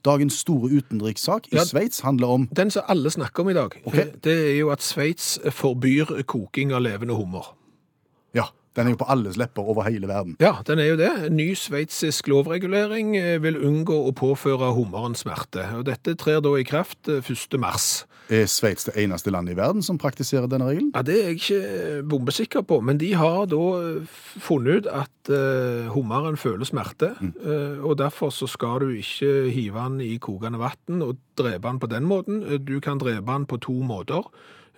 Dagens 0.04 0.36
store 0.44 0.68
utenrikssak 0.68 1.48
i 1.52 1.56
Ja. 1.56 1.64
Sveits 1.64 2.02
handler 2.04 2.26
om 2.28 2.48
Den 2.52 2.70
som 2.70 2.84
alle 2.88 3.08
snakker 3.10 3.40
om 3.40 3.48
i 3.48 3.54
dag, 3.56 3.72
Ok. 3.86 3.94
eh, 3.98 4.12
det 4.22 4.32
er 4.52 4.58
jo 4.58 4.68
at 4.70 4.82
Sveits 4.82 5.38
forbyr 5.48 6.22
koking 6.26 6.72
av 6.76 6.82
levende 6.84 7.16
hummer. 7.16 7.54
Den 8.74 8.86
er 8.88 8.94
jo 8.94 9.00
på 9.04 9.08
alles 9.12 9.36
lepper 9.38 9.62
over 9.70 9.86
hele 9.86 10.08
verden. 10.10 10.36
Ja, 10.42 10.56
den 10.66 10.78
er 10.82 10.88
jo 10.92 10.96
det. 10.98 11.12
Ny 11.32 11.52
sveitsisk 11.58 12.28
lovregulering 12.32 13.14
eh, 13.16 13.36
vil 13.42 13.60
unngå 13.62 14.00
å 14.08 14.14
påføre 14.16 14.72
hummeren 14.74 15.14
smerte. 15.14 15.68
Og 15.78 15.84
dette 15.86 16.16
trer 16.18 16.40
da 16.42 16.56
i 16.58 16.66
kraft 16.66 17.08
eh, 17.08 17.22
1. 17.22 17.58
mars. 17.62 18.04
Er 18.32 18.46
Sveits 18.48 18.86
det 18.88 18.94
eneste 18.96 19.28
landet 19.30 19.52
i 19.52 19.58
verden 19.58 19.82
som 19.84 19.98
praktiserer 20.00 20.48
denne 20.48 20.66
regelen? 20.70 20.90
Ja, 20.94 21.02
Det 21.04 21.14
er 21.20 21.26
jeg 21.28 21.40
ikke 21.42 21.58
eh, 21.60 22.02
bombesikker 22.08 22.64
på, 22.64 22.80
men 22.80 22.98
de 22.98 23.12
har 23.20 23.44
da 23.52 23.60
eh, 23.82 24.16
funnet 24.40 24.80
ut 24.84 24.88
at 24.90 25.30
uh, 25.32 25.88
hummeren 25.94 26.36
føler 26.40 26.64
smerte, 26.68 27.12
eh, 27.20 27.78
og 27.84 27.98
derfor 28.00 28.32
så 28.34 28.48
skal 28.50 28.80
du 28.82 28.88
ikke 28.96 29.50
hive 29.52 29.84
den 29.86 30.00
i 30.04 30.16
kokende 30.20 30.60
vann 30.60 31.04
og 31.04 31.16
drepe 31.38 31.68
den 31.68 31.80
på 31.80 31.88
den 31.92 32.08
måten. 32.08 32.42
Eh, 32.48 32.58
Du 32.58 32.80
kan 32.80 32.98
drepe 32.98 33.28
den 33.30 33.46
på 33.46 33.60
to 33.60 33.76
måter. 33.84 34.24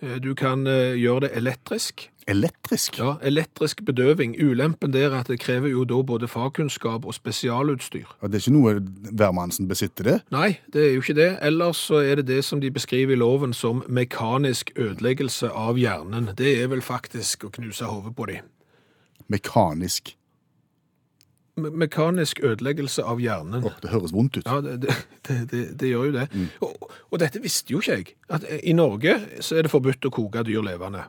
Eh, 0.01 0.17
Du 0.21 0.33
kan 0.35 0.67
eh, 0.67 0.95
gjøre 0.99 1.27
det 1.27 1.31
elektrisk. 1.37 2.09
Elektrisk? 2.27 2.97
Ja, 2.99 3.13
elektrisk 3.23 3.85
bedøving. 3.85 4.35
Ulempen 4.43 4.91
der 4.91 5.11
er 5.13 5.19
at 5.21 5.29
det 5.31 5.39
krever 5.39 5.69
jo 5.71 5.85
da 5.87 6.01
både 6.03 6.27
fagkunnskap 6.27 7.05
og 7.05 7.13
spesialutstyr. 7.15 8.03
Og 8.19 8.31
Det 8.31 8.35
er 8.35 8.43
ikke 8.43 8.57
noe 8.57 8.73
hvermannsen 9.15 9.67
besitter, 9.69 10.03
det? 10.03 10.17
Nei, 10.31 10.59
det 10.73 10.83
er 10.83 10.93
jo 10.97 11.05
ikke 11.05 11.15
det. 11.15 11.29
Ellers 11.41 11.77
så 11.87 12.01
er 12.03 12.19
det 12.19 12.27
det 12.27 12.43
som 12.45 12.59
de 12.61 12.71
beskriver 12.71 13.15
i 13.15 13.19
loven 13.21 13.53
som 13.53 13.79
mekanisk 13.87 14.71
ødeleggelse 14.75 15.49
av 15.49 15.79
hjernen. 15.79 16.33
Det 16.35 16.57
er 16.61 16.67
vel 16.67 16.81
faktisk 16.83 17.47
å 17.47 17.53
knuse 17.55 17.87
hodet 17.87 18.15
på 18.15 18.27
dem. 18.27 18.43
Mekanisk. 19.31 20.16
Me 21.57 21.71
mekanisk 21.85 22.39
ødeleggelse 22.45 23.01
av 23.01 23.17
hjernen. 23.21 23.63
Åh, 23.65 23.77
det 23.81 23.89
høres 23.89 24.11
vondt 24.13 24.37
ut. 24.37 24.45
Ja, 24.45 24.59
det, 24.61 24.75
det, 24.83 24.95
det, 25.27 25.37
det, 25.51 25.61
det 25.81 25.89
gjør 25.89 26.09
jo 26.09 26.15
det. 26.19 26.27
Og, 26.61 26.91
og 27.09 27.21
dette 27.23 27.41
visste 27.41 27.73
jo 27.73 27.79
ikke 27.81 27.95
jeg. 27.97 28.11
At 28.29 28.45
eh, 28.45 28.59
i 28.69 28.75
Norge 28.77 29.15
så 29.41 29.57
er 29.57 29.65
det 29.65 29.71
forbudt 29.73 30.05
å 30.05 30.13
koke 30.13 30.43
dyr 30.45 30.61
levende. 30.65 31.07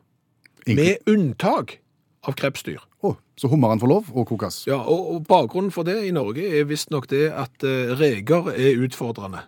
Inkl- 0.65 0.81
Med 0.81 1.13
unntak 1.13 1.77
av 2.25 2.35
krepsdyr. 2.41 2.81
Åh, 3.05 3.15
så 3.39 3.51
hummeren 3.53 3.79
får 3.83 3.93
lov 3.93 4.09
å 4.11 4.25
kokes? 4.29 4.63
Ja, 4.71 4.81
og, 4.81 5.05
og 5.15 5.29
bakgrunnen 5.29 5.71
for 5.75 5.85
det 5.87 5.99
i 6.09 6.15
Norge 6.17 6.49
er 6.49 6.65
visstnok 6.67 7.07
det 7.13 7.29
at 7.31 7.69
uh, 7.69 7.93
reker 8.01 8.49
er 8.57 8.81
utfordrende. 8.89 9.45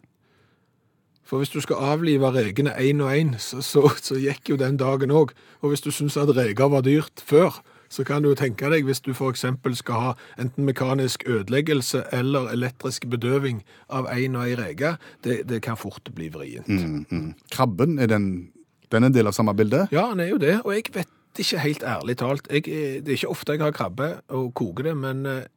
For 1.27 1.41
hvis 1.41 1.53
du 1.55 1.61
skal 1.65 1.81
avlive 1.95 2.29
rekene 2.35 2.73
én 2.83 3.01
og 3.05 3.11
én, 3.15 3.37
så, 3.39 3.61
så, 3.65 3.87
så 4.03 4.17
gikk 4.19 4.53
jo 4.53 4.57
den 4.61 4.77
dagen 4.81 5.13
òg. 5.15 5.33
Og 5.63 5.73
hvis 5.73 5.83
du 5.85 5.91
syns 5.95 6.17
at 6.21 6.31
reker 6.37 6.71
var 6.73 6.83
dyrt 6.87 7.23
før, 7.25 7.61
så 7.91 8.05
kan 8.07 8.23
du 8.23 8.31
tenke 8.39 8.71
deg 8.71 8.87
hvis 8.87 9.03
du 9.03 9.11
f.eks. 9.11 9.45
skal 9.81 10.03
ha 10.05 10.13
enten 10.41 10.65
mekanisk 10.69 11.25
ødeleggelse 11.27 12.05
eller 12.15 12.53
elektrisk 12.55 13.09
bedøving 13.11 13.65
av 13.91 14.07
én 14.15 14.39
og 14.39 14.47
ei 14.47 14.57
reke, 14.59 14.95
det, 15.27 15.43
det 15.51 15.63
kan 15.67 15.79
fort 15.79 16.13
bli 16.15 16.31
vrient. 16.33 16.71
Mm, 16.71 17.07
mm. 17.11 17.33
Krabben, 17.51 17.99
er 17.99 18.07
den, 18.07 18.51
den 18.93 19.03
er 19.03 19.11
en 19.11 19.17
del 19.17 19.31
av 19.31 19.35
samme 19.37 19.55
bilde? 19.59 19.89
Ja, 19.95 20.07
den 20.13 20.23
er 20.23 20.31
jo 20.31 20.39
det, 20.39 20.61
og 20.65 20.75
jeg 20.77 20.93
vet 20.95 21.43
ikke 21.43 21.65
helt 21.65 21.83
ærlig 21.83 22.17
talt. 22.23 22.47
Jeg, 22.51 22.69
eh, 22.69 23.01
det 23.03 23.09
er 23.09 23.19
ikke 23.19 23.35
ofte 23.35 23.57
jeg 23.57 23.65
har 23.65 23.75
krabbe 23.75 24.13
og 24.29 24.53
koker 24.55 24.91
det, 24.91 24.97
men 24.97 25.27
eh, 25.27 25.49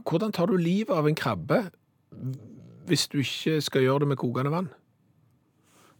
hvordan 0.00 0.32
tar 0.32 0.48
du 0.48 0.56
livet 0.56 0.94
av 0.94 1.08
en 1.08 1.18
krabbe 1.18 1.66
hvis 2.88 3.06
du 3.08 3.20
ikke 3.22 3.60
skal 3.64 3.84
gjøre 3.84 4.04
det 4.04 4.08
med 4.08 4.20
kokende 4.20 4.52
vann? 4.52 4.72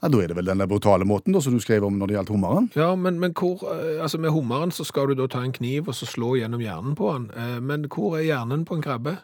Ja, 0.04 0.10
da 0.12 0.18
er 0.20 0.28
det 0.28 0.34
vel 0.36 0.44
den 0.50 0.60
der 0.60 0.68
brutale 0.68 1.06
måten 1.08 1.32
da, 1.32 1.40
som 1.40 1.54
du 1.56 1.62
skrev 1.64 1.84
om 1.86 1.94
når 1.96 2.10
det 2.10 2.16
gjaldt 2.18 2.32
hummeren? 2.34 2.66
Ja, 2.76 2.90
men, 2.92 3.16
men 3.22 3.32
hvor, 3.32 3.62
eh, 3.72 4.02
altså 4.04 4.18
med 4.20 4.34
hummeren 4.34 4.74
så 4.74 4.84
skal 4.84 5.08
du 5.08 5.14
da 5.16 5.24
ta 5.32 5.40
en 5.40 5.54
kniv 5.56 5.88
og 5.88 5.96
så 5.96 6.04
slå 6.04 6.34
gjennom 6.36 6.60
hjernen 6.60 6.92
på 6.98 7.08
han. 7.08 7.30
Eh, 7.32 7.54
Men 7.64 7.86
hvor 7.88 8.18
er 8.18 8.26
hjernen 8.26 8.66
på 8.68 8.76
en 8.76 8.84
krabbe? 8.84 9.14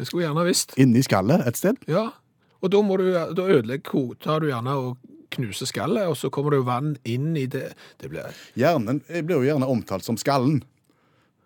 Jeg 0.00 0.08
skulle 0.08 0.24
gjerne 0.24 0.46
visst. 0.48 0.72
Inni 0.80 1.02
skallet 1.04 1.44
et 1.44 1.60
sted? 1.60 1.76
Ja, 1.92 2.06
og 2.64 2.72
da 2.72 2.80
må 2.80 2.96
du, 2.96 3.10
da 3.12 3.48
ødelegger, 3.52 4.14
tar 4.24 4.40
du 4.40 4.48
gjerne 4.48 4.78
og 4.80 4.96
knuser 5.36 5.68
skallet, 5.68 6.08
og 6.08 6.16
så 6.16 6.32
kommer 6.32 6.56
det 6.56 6.62
jo 6.62 6.68
vann 6.70 6.94
inn 7.04 7.34
i 7.36 7.44
det. 7.44 7.74
Det 8.00 8.08
blir, 8.08 8.32
Hjernen 8.56 9.04
eh, 9.12 9.20
blir 9.20 9.42
jo 9.42 9.50
gjerne 9.50 9.68
omtalt 9.68 10.08
som 10.08 10.16
skallen. 10.16 10.62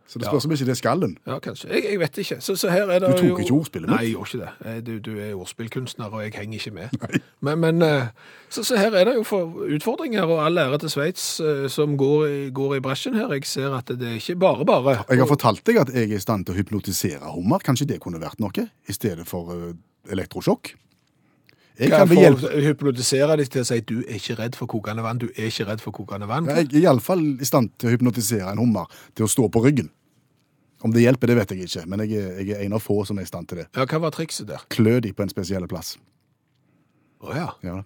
Så 0.07 0.19
det 0.21 0.27
spørs 0.29 0.45
om 0.45 0.53
ikke 0.53 0.67
det 0.69 0.73
er 0.75 0.79
skallen. 0.79 1.13
ja, 1.27 1.39
kanskje. 1.41 1.69
Jeg, 1.73 1.85
jeg 1.91 1.99
vet 2.01 2.19
ikke. 2.19 2.37
Så, 2.45 2.55
så 2.61 2.69
her 2.71 2.91
er 2.93 2.99
det 3.01 3.09
Du 3.09 3.17
tok 3.17 3.29
jo... 3.29 3.37
ikke 3.39 3.55
ordspillet 3.57 3.89
mitt? 3.89 3.97
Nei, 3.97 4.05
jeg 4.05 4.13
gjorde 4.13 4.29
ikke 4.29 4.45
det. 4.45 4.73
Eh, 4.75 4.81
Du, 4.85 4.99
du 4.99 5.19
er 5.19 5.31
ordspillkunstner, 5.35 6.13
og 6.13 6.23
jeg 6.23 6.35
henger 6.37 6.55
ikke 6.61 6.71
med. 6.77 7.21
Men, 7.41 7.59
men 7.65 7.83
eh, 7.83 8.07
så, 8.53 8.63
så 8.69 8.77
her 8.77 8.93
er 9.01 9.05
det 9.09 9.15
jo 9.17 9.23
for 9.25 9.65
utfordringer, 9.77 10.23
og 10.29 10.45
all 10.45 10.59
ære 10.61 10.79
til 10.85 10.91
Sveits 10.93 11.41
eh, 11.41 11.65
som 11.73 11.97
går, 11.97 12.27
i- 12.27 12.51
går 12.51 12.77
i 12.77 12.81
bresjen 12.85 13.15
her. 13.17 13.33
Jeg 13.33 13.47
ser 13.49 13.73
at 13.79 13.89
det 13.89 14.09
er 14.13 14.15
ikke 14.21 14.37
bare 14.45 14.65
bare. 14.69 14.99
Jeg 15.09 15.19
har 15.25 15.27
fortalt 15.33 15.65
deg 15.67 15.81
at 15.87 15.95
jeg 15.95 16.11
er 16.13 16.17
i 16.17 16.21
stand 16.21 16.45
til 16.47 16.55
å 16.55 16.59
hypnotisere 16.61 17.33
hummer. 17.35 17.65
Kanskje 17.65 17.89
det 17.95 18.01
kunne 18.05 18.21
vært 18.21 18.39
noe, 18.45 18.69
i 18.89 18.93
stedet 18.93 19.25
for 19.27 19.73
elektrosjokk? 20.13 20.75
Jeg 21.75 21.91
Kan 21.91 22.07
vi 22.07 22.21
hjelpe 22.21 22.47
hjelp... 22.47 22.65
hypnotisere 22.69 23.37
deg 23.41 23.51
til 23.51 23.65
å 23.65 23.67
si 23.67 23.81
du 23.83 23.97
er 24.05 24.19
ikke 24.21 24.37
redd 24.39 24.57
for 24.59 24.71
kokende 24.71 25.03
vann, 25.03 25.19
du 25.19 25.27
er 25.33 25.49
ikke 25.51 25.67
redd 25.67 25.83
for 25.83 25.97
kokende 25.97 26.29
vann. 26.31 26.47
Jeg 26.47 26.69
er 26.71 26.85
iallfall 26.85 27.25
i 27.43 27.49
stand 27.49 27.73
til 27.83 27.91
å 27.91 27.95
hypnotisere 27.97 28.53
en 28.53 28.63
hummer 28.63 28.91
til 29.19 29.27
å 29.27 29.31
stå 29.31 29.49
på 29.51 29.63
ryggen. 29.65 29.91
Om 30.85 30.93
det 30.95 31.03
hjelper, 31.03 31.33
det 31.33 31.39
vet 31.41 31.55
jeg 31.55 31.67
ikke, 31.67 31.87
men 31.91 32.05
jeg 32.05 32.21
er, 32.21 32.37
jeg 32.45 32.55
er 32.59 32.67
en 32.67 32.77
av 32.77 32.85
få 32.85 33.01
som 33.09 33.19
er 33.19 33.27
i 33.27 33.31
stand 33.31 33.49
til 33.51 33.63
det. 33.63 33.67
Ja, 33.75 33.89
hva 33.89 34.03
var 34.05 34.15
trikset 34.15 34.47
der? 34.51 34.63
Klø 34.71 35.01
de 35.03 35.15
på 35.17 35.25
en 35.25 35.33
spesiell 35.33 35.67
plass. 35.71 35.97
Å 37.25 37.35
ja. 37.35 37.49
Ja. 37.65 37.81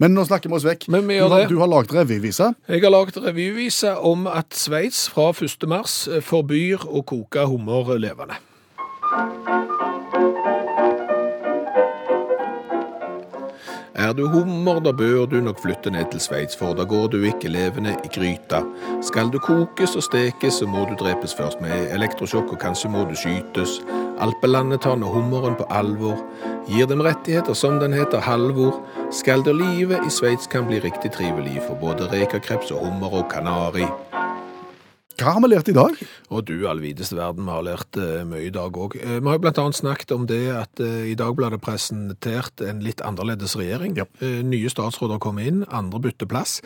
Men 0.00 0.14
nå 0.16 0.24
snakker 0.28 0.52
vi 0.52 0.56
oss 0.60 0.66
vekk. 0.68 0.86
Men 0.92 1.08
vi 1.08 1.16
du, 1.16 1.22
gjør 1.22 1.32
har, 1.32 1.42
det. 1.42 1.50
du 1.50 1.58
har 1.64 1.72
lagd 1.72 1.96
revyvise. 1.96 2.52
Jeg 2.68 2.84
har 2.84 2.94
lagd 2.94 3.18
revyvise 3.24 3.96
om 4.12 4.28
at 4.30 4.54
Sveits 4.56 5.06
fra 5.12 5.30
1. 5.32 5.68
mars 5.72 6.02
eh, 6.08 6.22
forbyr 6.24 6.86
å 6.88 7.04
koke 7.08 7.48
hummer 7.48 7.94
levende. 8.00 8.40
Er 14.02 14.14
du 14.18 14.24
hummer, 14.26 14.80
da 14.82 14.90
bør 14.90 15.28
du 15.30 15.36
nok 15.38 15.60
flytte 15.62 15.90
ned 15.94 16.08
til 16.10 16.20
Sveits, 16.20 16.56
for 16.58 16.74
da 16.74 16.82
går 16.90 17.04
du 17.12 17.20
ikke 17.22 17.50
levende 17.52 17.92
i 18.02 18.08
gryta. 18.10 18.58
Skal 19.06 19.30
du 19.30 19.38
kokes 19.38 19.94
og 19.94 20.02
stekes, 20.02 20.58
så 20.58 20.66
må 20.66 20.82
du 20.88 20.96
drepes 20.98 21.36
først 21.38 21.60
med 21.62 21.92
elektrosjokk, 21.94 22.50
og 22.50 22.58
kanskje 22.64 22.90
må 22.90 23.04
du 23.06 23.14
skytes. 23.14 23.76
Alpelandet 24.18 24.82
tar 24.82 24.98
nå 24.98 25.06
hummeren 25.12 25.54
på 25.54 25.68
alvor, 25.70 26.18
gir 26.66 26.90
dem 26.90 27.04
rettigheter 27.06 27.54
som 27.54 27.78
den 27.78 27.94
heter 27.94 28.24
Halvor. 28.26 28.80
Skal 29.14 29.46
da 29.46 29.54
livet 29.54 30.02
i 30.02 30.10
Sveits 30.10 30.50
kan 30.50 30.66
bli 30.66 30.82
riktig 30.82 31.14
trivelig 31.14 31.62
for 31.68 31.78
både 31.78 32.10
rekakreps 32.10 32.74
og 32.74 32.82
hummer 32.82 33.22
og 33.22 33.30
kanari. 33.30 33.86
Hva 35.22 35.36
har 35.36 35.42
vi 35.44 35.52
lært 35.52 35.70
i 35.70 35.76
dag? 35.76 35.98
Og 36.32 36.44
du, 36.48 36.54
allvideste 36.68 37.16
verden, 37.18 37.46
vi 37.46 37.54
har 37.54 37.66
lært 37.66 37.98
uh, 38.00 38.22
mye 38.28 38.46
i 38.48 38.54
dag 38.54 38.74
òg. 38.74 38.96
vi 38.98 39.20
har 39.28 39.38
jo 39.38 39.52
annet 39.52 39.78
snakket 39.78 40.14
om 40.14 40.26
det 40.26 40.44
at 40.54 40.82
uh, 40.82 41.04
i 41.06 41.14
det 41.14 41.28
presentert 41.62 42.62
en 42.64 42.82
litt 42.82 43.00
annerledes 43.04 43.54
regjering. 43.58 43.96
Ja. 43.98 44.06
Eh, 44.22 44.40
nye 44.46 44.70
statsråder 44.70 45.20
kommer 45.22 45.46
inn, 45.46 45.62
andre 45.70 46.00
bytter 46.02 46.28
plass. 46.30 46.60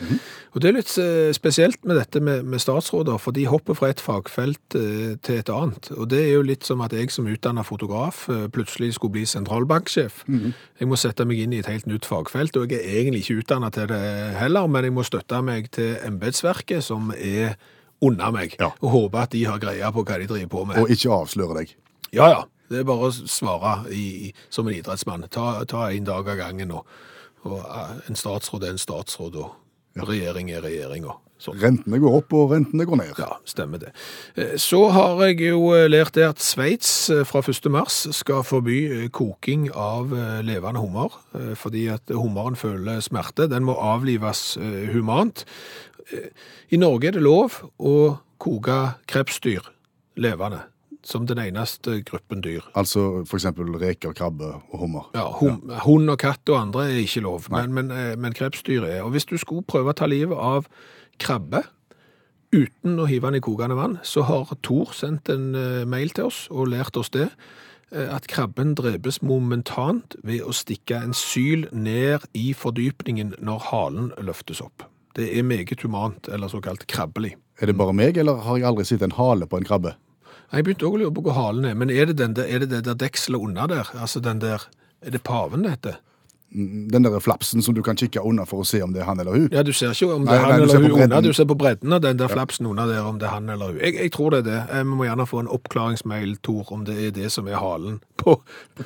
Og 0.53 0.61
det 0.61 0.69
er 0.69 0.77
litt 0.77 0.93
eh, 1.01 1.31
spesielt 1.35 1.83
med 1.87 1.99
dette 1.99 2.21
med, 2.23 2.45
med 2.47 2.61
statsråder, 2.63 3.19
for 3.21 3.35
de 3.35 3.45
hopper 3.49 3.77
fra 3.77 3.91
et 3.93 4.03
fagfelt 4.03 4.77
eh, 4.79 5.15
til 5.23 5.41
et 5.41 5.51
annet. 5.53 5.91
Og 5.97 6.09
det 6.11 6.23
er 6.23 6.33
jo 6.37 6.45
litt 6.47 6.67
som 6.67 6.81
at 6.85 6.95
jeg 6.95 7.13
som 7.13 7.29
utdannet 7.29 7.67
fotograf 7.67 8.25
eh, 8.33 8.47
plutselig 8.53 8.95
skulle 8.97 9.19
bli 9.19 9.25
sentralbanksjef. 9.29 10.23
Jeg 10.27 10.89
må 10.89 10.99
sette 10.99 11.25
meg 11.27 11.43
inn 11.43 11.55
i 11.55 11.61
et 11.61 11.69
helt 11.69 11.87
nytt 11.89 12.07
fagfelt, 12.09 12.57
og 12.57 12.71
jeg 12.71 12.81
er 12.83 13.01
egentlig 13.01 13.25
ikke 13.25 13.43
utdannet 13.43 13.77
til 13.77 13.89
det 13.91 14.03
heller, 14.39 14.69
men 14.71 14.87
jeg 14.87 14.95
må 14.95 15.05
støtte 15.07 15.41
meg 15.45 15.71
til 15.75 15.97
embetsverket, 16.07 16.85
som 16.85 17.11
er 17.17 17.57
under 18.01 18.31
meg, 18.31 18.55
Ja. 18.59 18.71
og 18.81 18.91
håpe 18.91 19.21
at 19.23 19.31
de 19.31 19.43
har 19.45 19.59
greie 19.59 19.91
på 19.91 20.03
hva 20.05 20.19
de 20.19 20.27
driver 20.27 20.47
på 20.47 20.65
med. 20.67 20.77
Og 20.77 20.89
ikke 20.89 21.09
avsløre 21.09 21.55
deg. 21.61 21.75
Ja, 22.13 22.27
ja. 22.29 22.43
Det 22.69 22.79
er 22.81 22.83
bare 22.83 23.07
å 23.07 23.11
svare 23.11 23.85
i, 23.95 24.33
som 24.49 24.67
en 24.67 24.75
idrettsmann. 24.75 25.23
Ta, 25.31 25.63
ta 25.63 25.85
en 25.89 26.03
dag 26.03 26.27
av 26.27 26.35
gangen, 26.37 26.67
nå. 26.67 26.81
og 27.47 27.59
eh, 27.63 27.93
en 28.09 28.15
statsråd 28.19 28.63
er 28.67 28.73
en 28.75 28.81
statsråd, 28.81 29.37
og 29.39 29.53
regjering 30.09 30.51
er 30.51 30.61
regjering, 30.65 31.05
og 31.07 31.15
sånn. 31.39 31.55
Rentene 31.61 31.99
går 32.03 32.17
opp, 32.17 32.33
og 32.35 32.51
rentene 32.51 32.83
går 32.85 32.97
ned. 32.99 33.13
Ja, 33.23 33.37
stemmer 33.47 33.79
det. 33.79 33.93
Eh, 34.35 34.57
Så 34.59 34.81
har 34.91 35.15
jeg 35.29 35.39
jo 35.47 35.71
eh, 35.77 35.87
lært 35.87 36.11
det 36.19 36.25
at 36.27 36.43
Sveits 36.43 37.09
fra 37.29 37.39
1. 37.39 37.69
mars 37.71 38.01
skal 38.11 38.43
forby 38.43 39.07
koking 39.15 39.69
av 39.71 40.11
levende 40.43 40.81
hummer, 40.83 41.15
fordi 41.55 41.87
at 41.93 42.03
hummeren 42.11 42.59
føler 42.59 42.99
smerte. 42.99 43.47
Den 43.47 43.63
må 43.63 43.77
avlives 43.79 44.57
humant. 44.91 45.45
I 46.69 46.79
Norge 46.79 47.09
er 47.09 47.17
det 47.17 47.23
lov 47.25 47.61
å 47.77 47.95
koke 48.41 48.77
krepsdyr 49.09 49.65
levende, 50.17 50.63
som 51.03 51.27
den 51.27 51.39
eneste 51.39 52.01
gruppen 52.07 52.41
dyr. 52.43 52.65
Altså 52.75 53.23
eksempel 53.23 53.69
reker, 53.79 54.15
krabbe 54.17 54.57
og 54.57 54.81
hummer. 54.81 55.07
Ja, 55.15 55.27
hum, 55.39 55.61
Hund 55.85 56.11
og 56.11 56.19
katt 56.21 56.49
og 56.49 56.59
andre 56.59 56.87
er 56.89 57.01
ikke 57.03 57.23
lov, 57.25 57.47
men, 57.53 57.73
men, 57.73 57.91
eh, 57.91 58.15
men 58.19 58.35
krepsdyr 58.35 58.87
er. 58.87 59.01
Og 59.05 59.15
hvis 59.15 59.27
du 59.29 59.37
skulle 59.37 59.67
prøve 59.67 59.93
å 59.93 59.97
ta 59.97 60.09
livet 60.09 60.37
av 60.37 60.67
krabbe 61.21 61.63
uten 62.55 62.99
å 62.99 63.07
hive 63.07 63.29
den 63.29 63.41
i 63.41 63.43
kokende 63.43 63.77
vann, 63.77 63.97
så 64.07 64.23
har 64.27 64.51
Thor 64.63 64.93
sendt 64.95 65.31
en 65.31 65.53
eh, 65.55 65.85
mail 65.87 66.13
til 66.15 66.31
oss 66.31 66.45
og 66.51 66.71
lært 66.73 66.99
oss 66.99 67.11
det, 67.15 67.29
eh, 67.91 68.07
at 68.07 68.27
krabben 68.31 68.75
drepes 68.77 69.21
momentant 69.21 70.17
ved 70.23 70.43
å 70.43 70.55
stikke 70.55 71.01
en 71.03 71.15
syl 71.15 71.67
ned 71.71 72.27
i 72.37 72.51
fordypningen 72.57 73.37
når 73.39 73.67
halen 73.71 74.13
løftes 74.19 74.63
opp. 74.63 74.87
Det 75.17 75.31
er 75.33 75.43
meget 75.43 75.81
humant, 75.81 76.27
eller 76.29 76.51
såkalt 76.51 76.85
krabbelig. 76.87 77.35
Er 77.59 77.71
det 77.71 77.77
bare 77.77 77.93
meg, 77.97 78.17
eller 78.21 78.43
har 78.45 78.59
jeg 78.59 78.67
aldri 78.69 78.85
sett 78.85 79.01
en 79.01 79.15
hale 79.17 79.47
på 79.49 79.57
en 79.57 79.65
krabbe? 79.65 79.95
Jeg 80.53 80.63
begynte 80.63 80.85
også 80.87 80.99
å 80.99 81.01
lure 81.01 81.15
på 81.17 81.23
hvor 81.25 81.35
halen 81.35 81.65
er, 81.65 81.73
men 81.75 81.89
er 81.91 82.05
det, 82.07 82.19
den 82.21 82.35
der, 82.37 82.45
er 82.47 82.61
det 82.63 82.69
det 82.71 82.83
der 82.85 82.99
dekselet 83.01 83.41
under 83.41 83.67
der? 83.71 83.89
Altså 83.97 84.21
den 84.23 84.39
der, 84.43 84.63
er 85.01 85.15
det 85.15 85.23
paven 85.27 85.65
det 85.65 85.73
heter? 85.73 85.97
Den 86.49 87.03
der 87.03 87.19
flapsen 87.19 87.61
som 87.61 87.75
du 87.75 87.81
kan 87.83 87.97
kikke 87.99 88.21
under 88.23 88.45
for 88.47 88.63
å 88.63 88.65
se 88.65 88.79
om 88.81 88.93
det 88.95 89.01
er 89.01 89.05
han 89.09 89.19
eller 89.19 89.31
hun. 89.35 89.49
Ja, 89.51 89.63
du 89.67 89.73
ser 89.75 89.91
ikke 89.91 90.13
om 90.15 90.23
det 90.25 90.31
er 90.33 90.39
han 90.45 90.49
nei, 90.53 90.61
eller 90.63 90.79
hun 90.87 91.01
under, 91.03 91.21
du 91.21 91.33
ser 91.35 91.45
på 91.45 91.57
bredden 91.59 91.91
av 91.93 91.99
den 92.01 92.17
der 92.17 92.27
flapsen 92.31 92.65
under 92.69 92.87
der, 92.87 93.01
om 93.03 93.19
det 93.19 93.27
er 93.27 93.33
han 93.35 93.49
eller 93.51 93.73
hun. 93.73 93.81
Jeg, 93.83 93.97
jeg 93.99 94.11
tror 94.15 94.31
det 94.31 94.39
er 94.39 94.47
det. 94.47 94.61
Eh, 94.71 94.83
Vi 94.87 94.95
må 94.95 95.03
gjerne 95.09 95.25
få 95.27 95.41
en 95.43 95.49
oppklaringsmail, 95.51 96.37
Tor, 96.47 96.71
om 96.71 96.85
det 96.87 96.95
er 97.03 97.11
det 97.11 97.31
som 97.35 97.47
er 97.51 97.59
halen 97.59 97.99
på, 98.17 98.37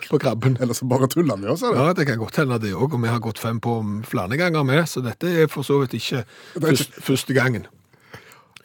på 0.10 0.17
krabben. 0.19 0.58
Eller 0.60 0.74
så 0.74 0.88
bare 0.89 1.08
tuller 1.08 1.38
vi 1.38 1.45
med 1.45 1.52
oss, 1.54 1.62
eller? 1.62 1.78
Ja, 1.91 1.93
det 1.93 2.08
kan 2.10 2.17
godt 2.17 2.41
hende 2.41 2.58
det 2.60 2.74
òg, 2.74 2.97
og 2.97 3.02
vi 3.06 3.13
har 3.13 3.21
gått 3.21 3.38
fem 3.39 3.62
på 3.62 3.78
flere 4.10 4.41
ganger 4.41 4.65
med, 4.65 4.84
så 4.89 5.06
dette 5.06 5.30
er 5.30 5.47
for 5.47 5.62
så 5.63 5.78
vidt 5.84 5.93
ikke 6.02 6.26
ikke- 6.26 6.65
først, 6.65 6.97
første 7.06 7.34
gangen. 7.38 7.67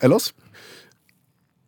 Ellers? 0.00 0.32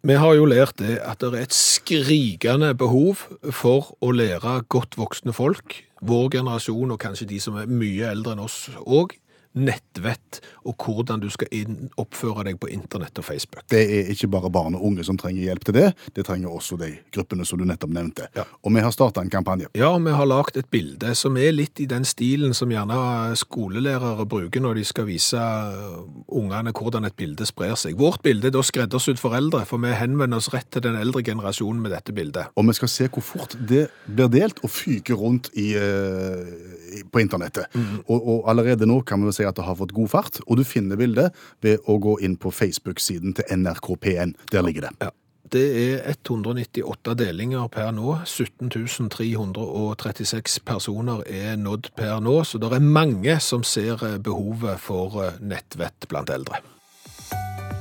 Vi 0.09 0.15
har 0.17 0.39
jo 0.39 0.47
lært 0.49 0.79
det 0.81 0.95
at 1.05 1.21
det 1.21 1.29
er 1.37 1.43
et 1.45 1.53
skrikende 1.53 2.71
behov 2.81 3.27
for 3.53 3.91
å 4.01 4.09
lære 4.17 4.55
godt 4.73 4.97
voksne 4.97 5.35
folk, 5.37 5.75
vår 6.01 6.31
generasjon 6.33 6.95
og 6.95 7.01
kanskje 7.03 7.27
de 7.29 7.41
som 7.45 7.59
er 7.61 7.69
mye 7.69 8.09
eldre 8.09 8.33
enn 8.33 8.41
oss 8.41 8.57
òg, 8.87 9.13
nettvett 9.59 10.41
og 10.69 10.77
hvordan 10.85 11.23
du 11.23 11.29
skal 11.33 11.51
inn, 11.55 11.89
oppføre 12.01 12.45
deg 12.49 12.59
på 12.61 12.71
internett 12.73 13.19
og 13.19 13.27
Facebook. 13.27 13.65
Det 13.71 13.81
er 13.83 14.11
ikke 14.13 14.31
bare 14.33 14.51
barn 14.53 14.77
og 14.79 14.85
unge 14.91 15.05
som 15.07 15.19
trenger 15.21 15.49
hjelp 15.49 15.67
til 15.69 15.77
det, 15.79 15.87
det 16.17 16.27
trenger 16.29 16.53
også 16.53 16.79
de 16.81 16.91
gruppene 17.15 17.47
som 17.49 17.61
du 17.61 17.65
nettopp 17.69 17.95
nevnte. 17.95 18.29
Ja. 18.37 18.45
Og 18.63 18.75
vi 18.75 18.85
har 18.85 18.95
starta 18.95 19.25
en 19.25 19.33
kampanje. 19.33 19.71
Ja, 19.79 19.91
vi 19.99 20.15
har 20.15 20.29
lagt 20.29 20.59
et 20.61 20.71
bilde 20.73 21.15
som 21.19 21.39
er 21.41 21.55
litt 21.57 21.81
i 21.81 21.89
den 21.91 22.07
stilen 22.09 22.55
som 22.57 22.73
gjerne 22.73 23.37
skolelærere 23.39 24.27
bruker 24.29 24.63
når 24.65 24.81
de 24.81 24.87
skal 24.89 25.09
vise 25.09 25.39
uh, 25.39 26.05
ungene 26.29 26.75
hvordan 26.77 27.09
et 27.09 27.17
bilde 27.19 27.47
sprer 27.49 27.77
seg. 27.79 27.97
Vårt 27.99 28.23
bilde 28.27 28.51
er 28.51 28.55
da 28.55 28.63
skreddersydd 28.65 29.21
foreldre, 29.21 29.65
for 29.69 29.83
vi 29.83 29.95
henvender 29.97 30.41
oss 30.41 30.51
rett 30.53 30.69
til 30.75 30.85
den 30.85 30.99
eldre 31.01 31.25
generasjonen 31.27 31.81
med 31.85 31.95
dette 31.95 32.15
bildet. 32.15 32.53
Og 32.59 32.69
vi 32.69 32.77
skal 32.77 32.93
se 32.93 33.09
hvor 33.09 33.25
fort 33.25 33.57
det 33.59 33.89
blir 34.07 34.31
delt 34.33 34.63
og 34.65 34.73
fyker 34.73 35.19
rundt 35.19 35.51
i, 35.59 35.71
eh, 35.79 37.03
på 37.09 37.23
internettet. 37.23 37.73
Og, 38.07 38.19
og 38.19 38.51
allerede 38.51 38.89
nå 38.89 39.01
kan 39.09 39.25
vi 39.25 39.35
si 39.35 39.47
at 39.51 39.59
det 39.59 39.67
har 39.67 39.79
fått 39.79 39.97
god 39.97 40.13
fart, 40.13 40.43
og 40.47 40.61
du 40.61 40.67
finner 40.67 41.01
bildet 41.01 41.37
ved 41.65 41.81
å 41.89 41.99
gå 42.03 42.19
inn 42.25 42.37
på 42.41 42.53
Facebook-siden 42.55 43.37
til 43.39 43.65
NRK 43.65 43.95
P1. 44.05 44.37
Der 44.53 44.67
ligger 44.67 44.89
det. 44.89 44.95
Ja. 45.09 45.15
Det 45.49 45.65
er 45.81 46.03
198 46.13 47.15
delinger 47.17 47.69
per 47.73 47.93
nå. 47.97 48.19
17 48.29 48.69
336 48.69 50.59
personer 50.61 51.23
er 51.25 51.57
nådd 51.57 51.89
per 51.97 52.19
nå, 52.21 52.43
så 52.45 52.61
det 52.61 52.73
er 52.77 52.85
mange 52.85 53.39
som 53.41 53.65
ser 53.65 54.05
eh, 54.05 54.19
behovet 54.21 54.77
for 54.83 55.23
eh, 55.25 55.39
nettvett 55.41 56.09
blant 56.11 56.29
eldre. 56.35 56.61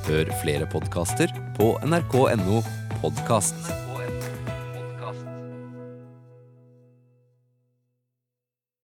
Hør 0.08 0.32
flere 0.40 0.70
podkaster 0.72 1.28
på 1.58 1.74
nrk.no 1.84 2.62
podkast. 3.02 3.87